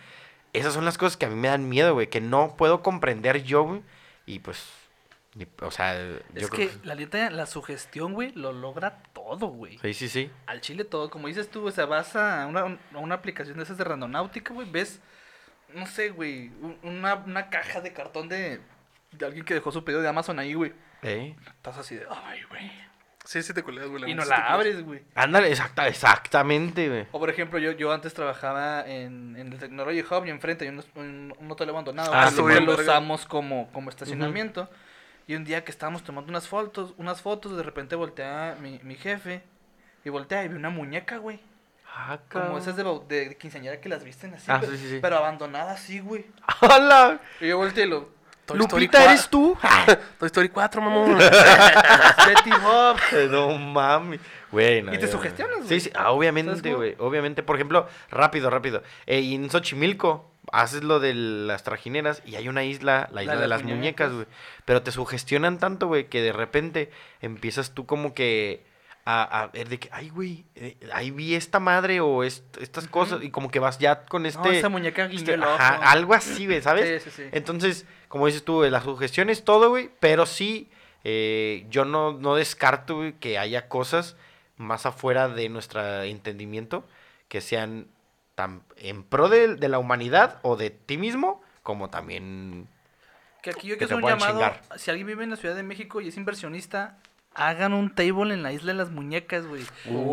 [0.53, 3.43] Esas son las cosas que a mí me dan miedo, güey, que no puedo comprender
[3.43, 3.81] yo, güey.
[4.25, 4.63] Y pues,
[5.61, 9.77] o sea, yo Es creo que la neta, la sugestión, güey, lo logra todo, güey.
[9.79, 10.31] Sí, sí, sí.
[10.45, 12.61] Al chile todo, como dices tú, o sea, vas a una,
[12.93, 14.99] a una aplicación de esas de randonáutica, güey, ves,
[15.73, 18.61] no sé, güey, un- una, una caja de cartón de,
[19.11, 20.73] de alguien que dejó su pedido de Amazon ahí, güey.
[21.01, 21.35] ¿Eh?
[21.47, 22.71] Estás así de, ay, güey.
[23.25, 24.11] Sí, sí te culeas, güey.
[24.11, 25.01] Y no la abres, güey.
[25.15, 27.07] Ándale, exacta, exactamente, güey.
[27.11, 30.71] O por ejemplo, yo, yo antes trabajaba en, en el Technology Hub y enfrente hay
[30.75, 34.69] un, un, un hotel abandonado Ah, que sí, lo usamos como, como estacionamiento.
[35.27, 38.95] Y un día que estábamos tomando unas fotos, unas fotos, de repente voltea mi, mi
[38.95, 39.41] jefe
[40.03, 41.39] y voltea y ve una muñeca, güey.
[41.95, 44.89] Ah, Como esas de, de, de quinceañera que las visten así, Ah, pero, sí, sí,
[44.89, 44.99] sí.
[45.01, 46.25] pero abandonada así, güey.
[46.61, 47.19] ¡Hola!
[47.39, 48.09] Y yo volteé y lo...
[48.45, 49.55] Toy Story Lupita, ¿eres tú?
[50.19, 51.17] Toy Story 4, mamón.
[52.27, 52.97] Betty Bob.
[53.31, 54.19] no mami.
[54.51, 55.79] Güey, no, Y te sugestionas, Sí, güey.
[55.79, 56.95] sí, ah, ¿Sabes obviamente, güey.
[56.99, 58.83] Obviamente, por ejemplo, rápido, rápido.
[59.05, 63.35] Eh, y en Xochimilco haces lo de las trajineras y hay una isla, la isla
[63.35, 64.25] de de las muñecas, güey.
[64.65, 66.91] Pero te sugestionan tanto, güey, que de repente
[67.21, 68.65] empiezas tú como que
[69.05, 72.87] a, a ver de que, ay, güey, eh, ahí vi esta madre o est- estas
[72.87, 74.39] cosas y como que vas ya con este...
[74.41, 77.03] No, esa muñeca este, ajá, algo así, güey, ¿sabes?
[77.03, 77.29] Sí, sí, sí.
[77.33, 80.69] Entonces, como dices tú, la sugestión es todo, güey, pero sí,
[81.03, 84.15] eh, yo no, no descarto, güey, que haya cosas
[84.55, 86.87] más afuera de nuestro entendimiento
[87.27, 87.87] que sean
[88.43, 92.67] tan en pro de, de la humanidad o de ti mismo, como también...
[93.41, 94.61] Que aquí yo que te es un llamado, chingar.
[94.77, 96.97] si alguien vive en la Ciudad de México y es inversionista,
[97.35, 99.63] hagan un table en la isla de las muñecas, güey.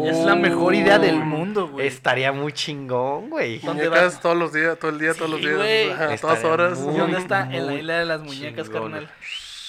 [0.08, 1.86] es la mejor idea del mundo, güey.
[1.86, 3.58] Estaría muy chingón, güey.
[3.60, 4.20] ¿Dónde Muñecas va?
[4.20, 5.60] todos los días, todo el día, todos los días.
[5.60, 6.78] Estaría todas horas.
[6.78, 7.42] ¿Y muy- dónde está?
[7.54, 9.10] En la isla de las muñecas, chingón, carnal.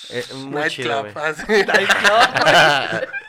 [0.09, 1.13] Eh, muy chido, Nightclub.
[1.13, 1.25] güey.
[1.25, 1.43] así.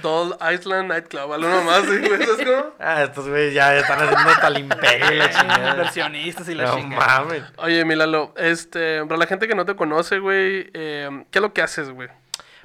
[0.00, 1.32] Doll Island Nightclub.
[1.32, 2.22] Algo nomás, sí, güey.
[2.24, 2.64] ¿Sabes cómo?
[2.78, 5.70] Ah, estos güeyes ya están haciendo hasta el imperio y la chingada.
[5.72, 7.20] Inversionistas y la No chingada.
[7.20, 7.42] mames.
[7.58, 11.52] Oye, Milalo, este, para la gente que no te conoce, güey, eh, ¿qué es lo
[11.52, 12.08] que haces, güey?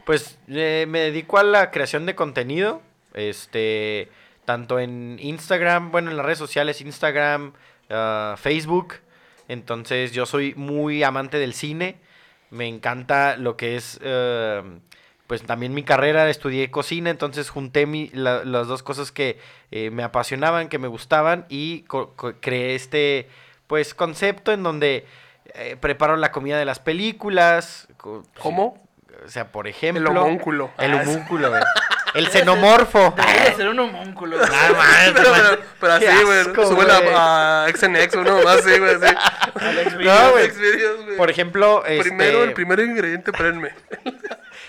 [0.06, 2.82] Pues eh, me dedico a la creación de contenido,
[3.14, 4.10] este,
[4.46, 7.52] tanto en Instagram, bueno, en las redes sociales, Instagram,
[7.90, 8.96] ah, Facebook.
[9.50, 11.98] Entonces yo soy muy amante del cine,
[12.52, 14.62] me encanta lo que es, eh,
[15.28, 19.38] pues también mi carrera, estudié cocina, entonces junté mi- la- las dos cosas que
[19.72, 23.28] eh, me apasionaban, que me gustaban y co- co- creé este,
[23.68, 25.06] pues, concepto en donde
[25.56, 27.88] eh, preparo la comida de las películas.
[27.98, 28.82] co- ¿Cómo?
[29.26, 30.10] o sea, por El ejemplo.
[30.12, 30.72] homúnculo.
[30.78, 31.62] El Ah, homúnculo, güey.
[32.14, 33.14] El xenomorfo.
[33.18, 34.38] Debería ser un homúnculo.
[34.38, 34.50] güey.
[34.50, 36.44] Mames, Pero, pero, pero Qué así, güey.
[36.54, 36.90] güey.
[37.16, 38.96] a, a XNX, uno más, sí, güey.
[38.96, 39.16] Sí.
[40.06, 40.52] No, güey.
[41.18, 43.72] Por ejemplo, Primero, este, el primer ingrediente, espérenme.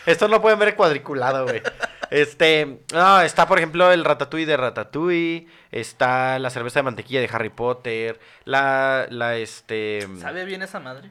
[0.08, 1.62] Esto lo pueden ver cuadriculado, güey.
[2.10, 7.28] Este, no, está por ejemplo el ratatouille de Ratatouille, está la cerveza de mantequilla de
[7.30, 10.08] Harry Potter, la, la, este...
[10.18, 11.10] ¿Sabe bien esa madre?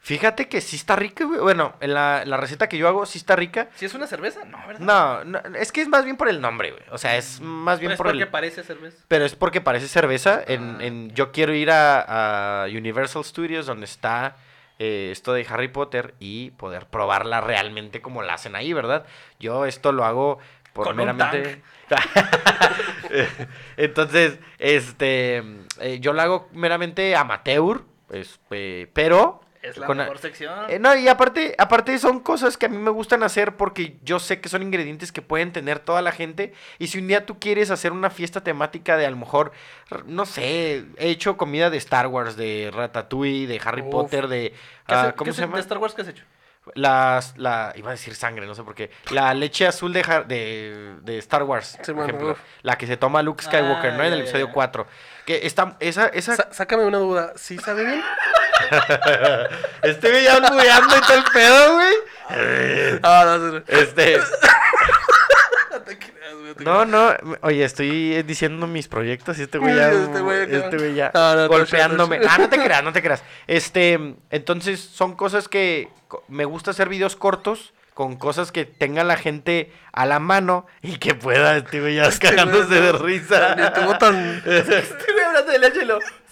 [0.00, 1.38] Fíjate que sí está rica, güey.
[1.40, 3.68] Bueno, en la, la receta que yo hago sí está rica.
[3.74, 4.42] ¿Si es una cerveza?
[4.46, 4.80] No, ¿verdad?
[4.80, 6.82] No, no, es que es más bien por el nombre, güey.
[6.90, 8.28] O sea, es más bien es por porque el...
[8.28, 8.96] parece cerveza.
[9.06, 10.40] Pero es porque parece cerveza.
[10.46, 10.84] En, Ah.
[10.84, 14.36] en- yo quiero ir a, a Universal Studios, donde está
[14.78, 19.06] eh, esto de Harry Potter, y poder probarla realmente como la hacen ahí, ¿verdad?
[19.38, 20.38] Yo esto lo hago
[20.72, 21.62] por Con meramente.
[23.76, 25.42] Entonces, este,
[25.80, 30.54] eh, yo lo hago meramente amateur, pues, eh, pero Es la con- mejor sección.
[30.68, 34.18] eh, no, y aparte, aparte son cosas que a mí me gustan hacer porque yo
[34.18, 36.52] sé que son ingredientes que pueden tener toda la gente.
[36.78, 39.52] Y si un día tú quieres hacer una fiesta temática de a lo mejor,
[40.06, 43.90] no sé, he hecho comida de Star Wars, de Ratatouille, de Harry Uf.
[43.90, 44.50] Potter, de...
[44.86, 45.56] ¿Qué ah, hace- ¿Cómo qué se llama?
[45.56, 46.24] ¿De Star Wars qué has hecho?
[46.74, 48.90] Las, la, iba a decir sangre, no sé por qué.
[49.10, 52.32] La leche azul de, de, de Star Wars, Sí, por bueno, ejemplo.
[52.32, 52.38] uf.
[52.60, 54.04] La que se toma Luke Skywalker, Ah, ¿no?
[54.04, 54.52] En el episodio ya.
[54.52, 54.86] 4.
[55.24, 56.36] Que está, esa, esa...
[56.36, 57.32] Sa- sácame una duda.
[57.36, 58.02] ¿Sí sabe bien?
[59.82, 61.94] Estoy ya bugueando y el pedo, güey.
[63.02, 64.18] Ah, no, Este...
[65.70, 66.54] no te creas, güey.
[66.54, 70.56] te No, no, oye, estoy diciendo mis proyectos y este güey ya, Este güey acá.
[70.56, 72.20] este güey ya No, no, no, golpeándome.
[72.28, 73.22] Ah, no te creas, no te creas.
[73.46, 75.88] Este, entonces son cosas que
[76.28, 80.98] me gusta hacer videos cortos con cosas que tenga la gente a la mano y
[80.98, 83.54] que pueda, este güey, ya cagándose de risa.
[83.54, 84.36] Estuvo tan.
[84.46, 85.62] Estoy hablando del.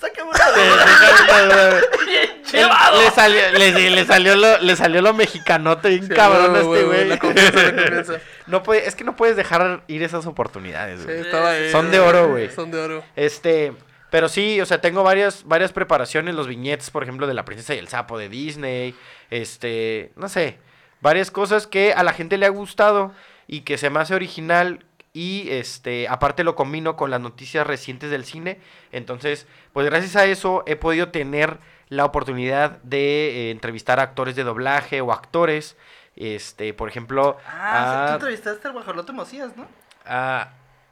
[0.00, 2.12] Sácame una Sí,
[2.44, 3.02] sí, llevado.
[3.02, 6.66] le, salió, le, le salió lo, le salió lo mexicanote bien Sí, cabrón a este
[6.68, 7.08] güey, güey.
[7.08, 8.12] la confianza, la confianza.
[8.46, 11.18] No puede, es que no puedes dejar ir esas oportunidades, Sí, güey.
[11.18, 12.48] estaba ahí, Son de oro, güey.
[12.48, 13.04] Son de oro.
[13.16, 13.72] Este,
[14.10, 17.74] pero sí, o sea, tengo varias, varias preparaciones, los viñetes, por ejemplo, de La Princesa
[17.74, 18.94] y el Sapo de Disney,
[19.30, 20.58] este, no sé,
[21.07, 23.12] varias cosas que a la gente le ha gustado
[23.46, 28.11] y que se me hace original y este, aparte lo combino con las noticias recientes
[28.11, 28.59] del cine,
[28.90, 31.59] entonces, pues gracias a eso he podido tener
[31.90, 35.76] la oportunidad de eh, entrevistar a actores de doblaje o actores,
[36.16, 39.68] este, por ejemplo, Ah, sí, tú a, entrevistaste al guajolote Macías, ¿no?
[40.04, 40.50] a,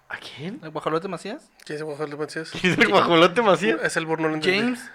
[0.08, 0.60] ¿a quién?
[0.62, 1.50] ¿El guajolote Macías?
[1.64, 2.54] ¿Quién bajó el Macías?
[2.62, 3.80] ¿Es el guajolote Macías?
[3.82, 4.60] Es el burno, no entendí.
[4.60, 4.90] James.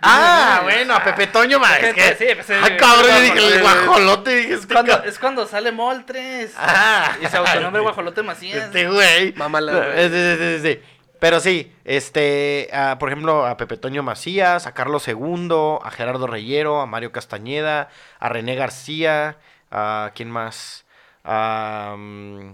[0.00, 3.56] Ah, bueno, a Pepe Toño, ma, es que- Sí, pues, sí, Ah, cabrón, yo dije
[3.56, 4.36] el guajolote.
[4.36, 6.54] dije, Es cuando, ca- es cuando sale Moltres.
[6.56, 8.66] Ah, Y se autonombre guajolote Macías.
[8.66, 9.32] Este güey.
[9.32, 10.82] Sí, sí, sí, sí.
[11.20, 15.48] Pero sí, este, a, por ejemplo, a Pepe Toño Macías, a Carlos II,
[15.82, 17.88] a Gerardo Reyero, a Mario Castañeda,
[18.20, 19.36] a René García,
[19.72, 20.84] a quién más,
[21.24, 22.52] a, mm,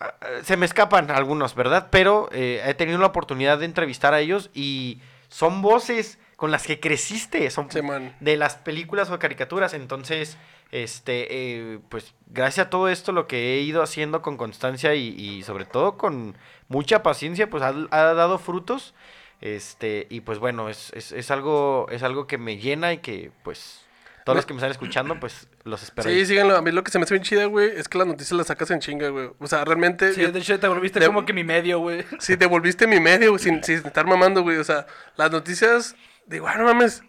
[0.00, 0.14] a-
[0.44, 1.86] se me escapan algunos, ¿verdad?
[1.90, 5.00] Pero eh, he tenido la oportunidad de entrevistar a ellos y
[5.30, 7.80] son voces con las que creciste, son Sí,
[8.20, 9.72] de las películas o caricaturas.
[9.74, 10.36] Entonces,
[10.72, 15.08] este, eh, pues gracias a todo esto, lo que he ido haciendo con constancia y,
[15.08, 16.36] y sobre todo con
[16.68, 18.94] mucha paciencia, pues ha, ha dado frutos.
[19.40, 23.32] Este, y pues bueno, es, es, es algo, es algo que me llena y que
[23.42, 23.86] pues
[24.30, 26.08] todos los que me están escuchando, pues los espero.
[26.08, 26.26] Sí, ahí.
[26.26, 26.56] síganlo.
[26.56, 28.46] A mí lo que se me hace bien chida, güey, es que las noticias las
[28.46, 29.30] sacas en chinga, güey.
[29.38, 30.12] O sea, realmente.
[30.14, 32.04] Sí, yo- de hecho te volviste de- como que mi medio, güey.
[32.20, 34.56] Sí, devolviste mi medio, güey, sin, sin estar mamando, güey.
[34.58, 35.94] O sea, las noticias,
[36.26, 37.02] digo, ah, no mames,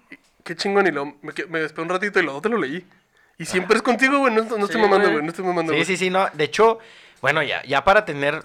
[0.44, 0.88] qué chingón.
[0.88, 2.86] Y lo, me, me despedí un ratito y luego te lo leí.
[3.38, 4.34] Y siempre es contigo, güey.
[4.34, 5.24] No, no Sí, estoy mamando, güey.
[5.24, 5.86] No estoy mamando, Sí, güey.
[5.86, 6.28] sí, sí, no.
[6.34, 6.78] De hecho,
[7.22, 8.44] bueno, ya, ya para tener,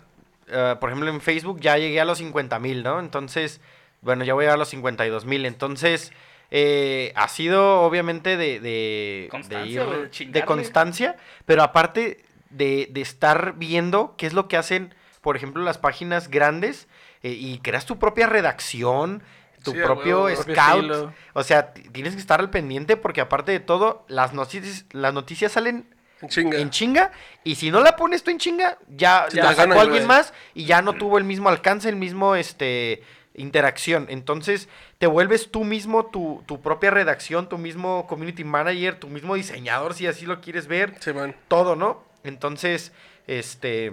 [0.48, 2.98] eh, por ejemplo, en Facebook ya llegué a los 50 mil, ¿no?
[3.00, 3.60] Entonces,
[4.00, 5.44] bueno, ya voy a los 52 mil.
[5.44, 6.12] Entonces,
[6.50, 13.00] eh, ha sido obviamente de, de, Constancia, de, ir- de constancia, pero aparte de, de
[13.00, 16.86] estar viendo qué es lo que hacen, por ejemplo, las páginas grandes
[17.22, 19.22] eh, y creas tu propia redacción.
[19.64, 21.12] Tu Sí, propio huevo, scout.
[21.32, 25.50] O sea, tienes que estar al pendiente porque aparte de todo, las noticias, las noticias
[25.50, 25.92] salen
[26.22, 26.58] En chinga.
[26.58, 27.10] en chinga.
[27.42, 30.06] Y si no la pones tú en chinga, ya la sacó alguien güey.
[30.06, 33.02] más y ya no tuvo el mismo alcance, el mismo este
[33.34, 34.06] interacción.
[34.08, 34.68] Entonces,
[34.98, 39.94] te vuelves tú mismo tu, tu propia redacción, tu mismo community manager, tu mismo diseñador,
[39.94, 40.94] si así lo quieres ver.
[41.00, 41.34] Sí, man.
[41.48, 42.02] Todo, ¿no?
[42.24, 42.92] Entonces,
[43.26, 43.92] este.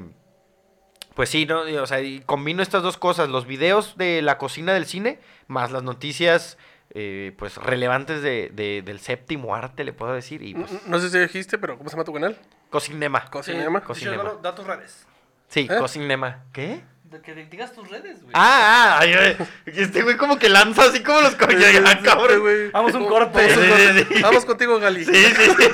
[1.16, 1.60] Pues sí, ¿no?
[1.62, 5.70] O sea, y combino estas dos cosas, los videos de la cocina del cine, más
[5.72, 6.58] las noticias,
[6.90, 11.00] eh, pues, relevantes de, de- del séptimo arte, le puedo decir, y pues, No, no
[11.00, 12.40] sé si dijiste, pero ¿cómo se llama tu canal?
[12.72, 13.26] Cocinema.
[13.30, 13.82] Cocinema.
[13.84, 14.34] Cocinema.
[14.42, 15.06] Da tus redes.
[15.50, 15.78] Sí, ¿Eh?
[15.78, 16.46] Cocinema.
[16.52, 16.82] ¿Qué?
[17.22, 18.32] Que digas tus redes, güey.
[18.34, 21.64] Ah, ah, ay, ay, este güey como que lanza así como los coños.
[21.64, 22.40] Sí, sí, cabrón.
[22.42, 22.72] güey.
[22.72, 23.50] Vamos un corte.
[23.50, 23.94] Sí, corte.
[24.06, 24.22] sí, sí.
[24.22, 25.06] Vamos contigo, Gali.
[25.06, 25.66] Sí, sí, sí,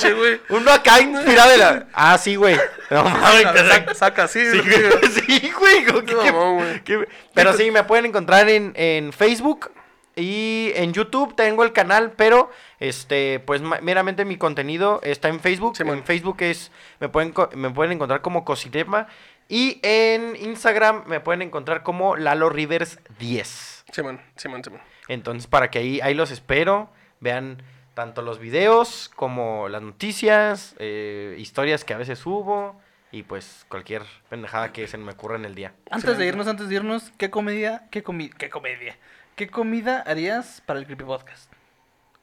[0.00, 0.40] sí, güey.
[0.48, 1.86] Uno acá inspirado de la.
[1.92, 2.56] Ah, sí, güey.
[2.90, 4.40] No mames, Saca, saca, sí.
[4.50, 4.82] Sí, güey.
[4.82, 5.84] güey, sí, güey.
[5.84, 6.80] como que- Qué mamón, güey.
[6.84, 9.70] que- Pero sí, me pueden encontrar en, en Facebook
[10.14, 15.74] y en YouTube tengo el canal, pero este, pues meramente mi contenido está en Facebook.
[15.76, 16.70] Sí, en Facebook es,
[17.00, 19.06] me pueden, me pueden encontrar como Cocinema
[19.52, 23.84] y en Instagram me pueden encontrar como Lalo Rivers 10.
[23.92, 24.80] Simón, Simón, Simón.
[25.08, 26.88] Entonces, para que ahí, ahí los espero,
[27.20, 32.80] vean tanto los videos como las noticias, eh, historias que a veces subo
[33.10, 35.74] y pues cualquier pendejada que se me ocurra en el día.
[35.90, 38.96] Antes de irnos, antes de irnos, ¿qué comedia, qué comi qué comedia,
[39.36, 41.52] qué comida harías para el creepy podcast?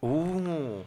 [0.02, 0.82] Uh,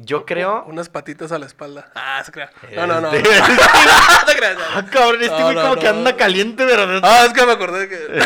[0.00, 0.64] yo creo...
[0.66, 1.90] Unas patitas a la espalda.
[1.94, 2.50] Ah, se crea.
[2.76, 3.12] No, no, no.
[3.12, 4.62] Este- No.
[4.74, 5.80] Ah, cabrón, este No, güey no, como no.
[5.80, 7.00] que anda caliente, ¿verdad?
[7.02, 7.98] Ah, es que me acordé que.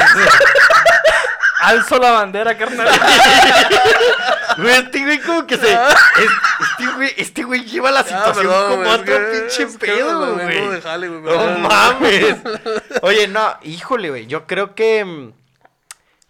[1.61, 2.89] Alzo la bandera, carnal.
[4.59, 5.73] Güey, este güey como que se...
[5.73, 5.79] es-
[6.61, 9.79] este, güey, este güey lleva la Ah, situación perdón, como es otro que- pinche es
[9.79, 10.61] que pedo, güey.
[11.23, 12.37] No mames.
[13.03, 14.27] Oye, no, híjole, güey.
[14.27, 15.33] Yo creo que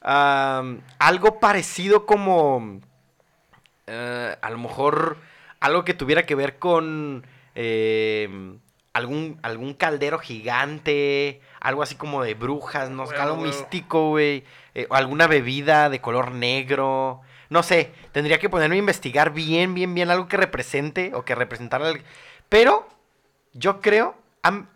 [0.03, 2.81] am, algo parecido como
[3.87, 5.17] eh, a lo mejor
[5.63, 8.29] algo que tuviera que ver con eh,
[8.93, 14.45] algún algún caldero gigante, algo así como de brujas, no algo místico, güey,
[14.75, 17.21] eh, alguna bebida de color negro.
[17.49, 21.35] No sé, tendría que ponerme a investigar bien, bien, bien algo que represente o que
[21.35, 21.93] representara.
[22.49, 22.89] Pero
[23.53, 24.69] yo creo, am-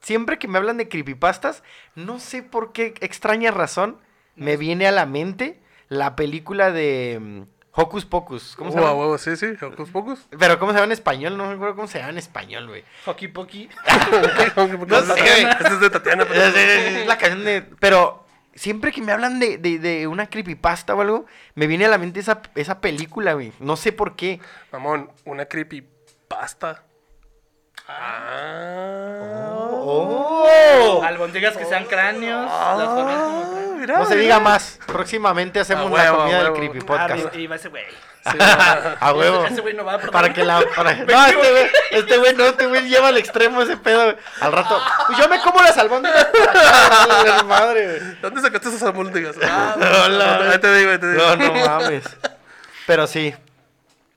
[0.00, 1.62] siempre que me hablan de creepypastas,
[1.94, 3.98] no sé por qué extraña razón
[4.36, 7.42] me viene a la mente la película de mm,
[7.78, 8.54] Hocus Pocus.
[8.56, 8.94] ¿Cómo se Uh, a llama?
[8.98, 10.26] huevo, sí, sí, Hocus Pocus.
[10.38, 11.36] Pero ¿cómo se llama en español?
[11.36, 12.84] No me acuerdo cómo se llama en español, güey.
[13.04, 13.68] Hockey Pocky.
[14.56, 15.44] No sé, güey.
[15.44, 16.24] Este es de Tatiana.
[16.26, 17.62] pero- Es, es- es la canción de...
[17.78, 18.24] Pero
[18.54, 21.98] siempre que me hablan de, de, de una creepypasta o algo, me viene a la
[21.98, 23.52] mente esa, esa película, güey.
[23.60, 24.40] No sé por qué.
[24.72, 26.82] Mamón, una creepypasta.
[27.88, 29.50] Ah.
[29.88, 31.02] ¡Oh!
[31.04, 32.46] Albondigas que sean cráneos.
[32.50, 33.45] las formas como
[33.94, 34.78] Ah, No se diga más.
[34.86, 37.34] Próximamente hacemos A la huevo, comida del creepy Ah, podcast.
[37.36, 37.84] y va ese güey.
[38.30, 38.44] Sí, no.
[39.00, 39.44] A huevo.
[39.46, 39.98] Ese güey no va.
[39.98, 40.60] Para que la.
[40.74, 40.94] Para...
[41.04, 44.04] No, este güey, este güey no, este güey lleva al extremo ese pedo.
[44.04, 44.16] güey.
[44.40, 44.80] Al rato.
[45.06, 46.26] Pues yo me como las albóndigas.
[47.46, 48.20] madre, güey.
[48.22, 49.36] ¿Dónde sacaste esas albóndigas?
[49.42, 49.76] Ah,
[50.06, 50.50] Hola.
[50.52, 51.22] ahí te digo, ahí te digo.
[51.24, 52.04] No, no mames.
[52.86, 53.34] Pero sí.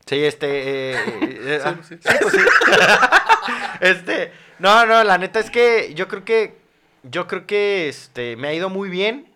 [0.08, 0.94] Sí, este.
[0.94, 1.96] eh, eh, ah, sí.
[2.02, 2.40] sí, pues sí.
[3.82, 4.34] este.
[4.60, 6.58] No, no, la neta es que yo creo que.
[7.04, 9.29] Yo creo que este me ha ido muy bien.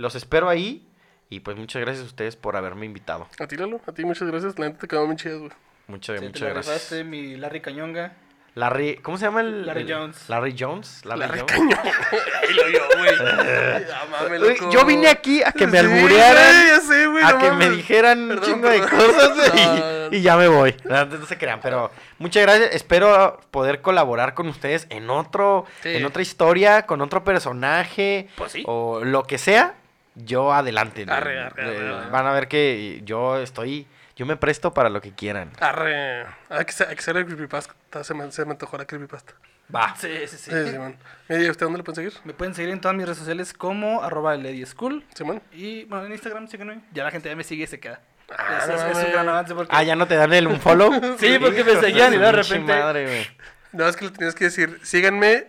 [0.00, 0.86] Los espero ahí.
[1.28, 3.28] Y pues muchas gracias a ustedes por haberme invitado.
[3.38, 4.58] A ti, Lalo, a ti muchas gracias.
[4.58, 5.52] La neta te quedó muy chido, güey.
[5.86, 6.74] Muchas, Sí, te muchas la gracias.
[6.74, 8.12] rifaste, mi Larry Cañonga.
[8.56, 9.64] Larry, ¿cómo se llama el?
[9.64, 10.28] Larry el- Jones.
[10.28, 11.04] Larry Jones.
[11.04, 11.40] Larry, La Jones.
[11.42, 11.76] recañó.
[12.42, 14.40] Ahí lo yo, güey.
[14.40, 14.70] Loco.
[14.72, 16.66] yo vine aquí a que me Sí, alburearan.
[16.66, 19.66] ya sé, güey, a no que me dijeran un Perdón, chingo de cosas y,
[20.10, 20.16] No.
[20.16, 20.74] y ya me voy.
[20.84, 22.74] No, no se crean, pero muchas gracias.
[22.74, 25.90] Espero poder colaborar con ustedes en otro, Sí.
[25.96, 28.64] en otra historia, con otro personaje Pues sí.
[28.66, 29.74] o lo que sea.
[30.14, 31.04] Yo adelante.
[31.08, 32.10] Arre, arre, arre, Eh, arre.
[32.10, 33.86] Van a ver que yo estoy,
[34.16, 35.50] yo me presto para lo que quieran.
[35.60, 36.26] Arre.
[36.48, 37.74] Hay que, hay que ser el creepypasta.
[38.04, 39.32] Se me, se me antojó la creepypasta.
[39.74, 39.94] Va.
[39.96, 40.50] Sí, sí, sí.
[40.50, 40.96] Sí, Simón.
[41.28, 42.20] Mira, ¿y usted dónde lo pueden seguir?
[42.24, 45.04] Me pueden seguir en todas mis redes sociales como arroba Lady School.
[45.14, 45.40] Simón.
[45.52, 46.80] Y bueno, en Instagram síguenme.
[46.92, 48.00] Ya la gente ya me sigue y se queda.
[48.36, 49.74] Ah, es, no es- es un gran avance porque.
[49.74, 50.90] Ah, ya no te dan el un follow.
[51.18, 52.72] Sí, porque me seguían y de repente.
[52.72, 53.26] madre, güey.
[53.72, 55.46] No, es que le tenías que decir, síganme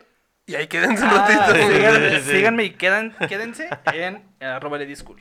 [0.51, 1.73] y ahí quédense un Ah, ratito.
[1.73, 2.31] síganme, Sí.
[2.31, 5.19] síganme y quedan, quédense en eh, arroba Lady School.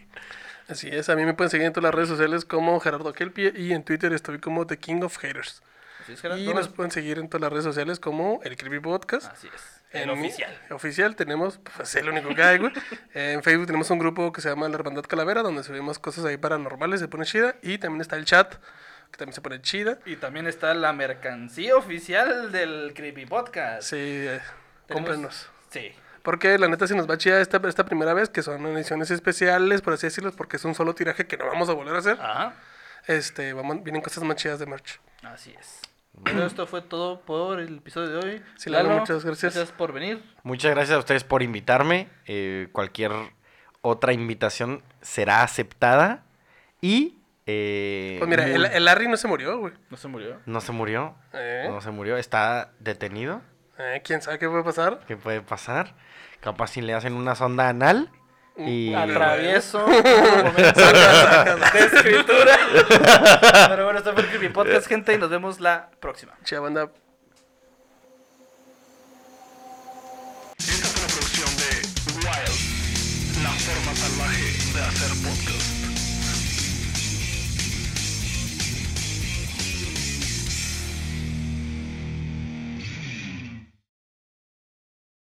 [0.69, 3.53] Así es, a mí me pueden seguir en todas las redes sociales como Gerardo Kelpie
[3.57, 5.63] y en Twitter estoy como The King of Haters.
[6.03, 6.43] Así es, Gerardo.
[6.43, 9.31] Y nos pueden seguir en todas las redes sociales como El Creepy Podcast.
[9.33, 9.81] Así es.
[9.93, 10.57] En El oficial.
[10.71, 12.73] Oficial tenemos, pues es el único que hay, güey.
[13.13, 16.37] en Facebook tenemos un grupo que se llama La Hermandad Calavera, donde subimos cosas ahí
[16.37, 17.57] paranormales, se pone chida.
[17.63, 18.55] Y también está el chat,
[19.11, 19.99] que también se pone chida.
[20.07, 23.83] Y también está la mercancía oficial del Creepy Podcast.
[23.91, 24.41] Sí, eh,
[24.95, 25.49] cómprenos.
[25.71, 25.93] Sí.
[26.23, 29.81] Porque la neta se nos va chida esta, esta primera vez, que son ediciones especiales,
[29.81, 32.19] por así decirlo, porque es un solo tiraje que no vamos a volver a hacer.
[32.21, 32.55] Ajá.
[33.07, 35.01] Este, vamos, vienen cosas más chidas de merch.
[35.23, 35.81] Así es.
[36.25, 38.43] Pero esto fue todo por el episodio de hoy.
[38.57, 39.55] Sí, Lalo, muchas gracias.
[39.55, 40.23] Gracias por venir.
[40.43, 42.09] Muchas gracias a ustedes por invitarme.
[42.27, 43.13] Eh, cualquier
[43.81, 46.25] otra invitación será aceptada.
[46.83, 47.17] Y.
[47.47, 49.73] eh, Pues mira, el, el Larry no se murió, güey.
[49.89, 50.41] No se murió.
[50.45, 51.15] No se murió.
[51.33, 51.67] ¿Eh?
[51.71, 52.19] No se murió.
[52.19, 53.41] Está detenido.
[53.81, 55.01] Eh, ¿Quién sabe qué puede pasar?
[55.07, 55.95] ¿Qué puede pasar?
[56.41, 58.11] Capaz si le hacen una sonda anal.
[58.57, 58.93] Y.
[58.93, 59.87] Atravieso.
[59.87, 60.03] de
[61.79, 62.59] escritura.
[63.69, 66.35] Pero bueno, esto fue el Creepy Podcast, gente, y nos vemos la próxima.
[66.45, 66.91] Chida banda.
[70.59, 71.71] Esta fue una producción de
[72.27, 75.80] Wild, la forma salvaje de hacer podcast.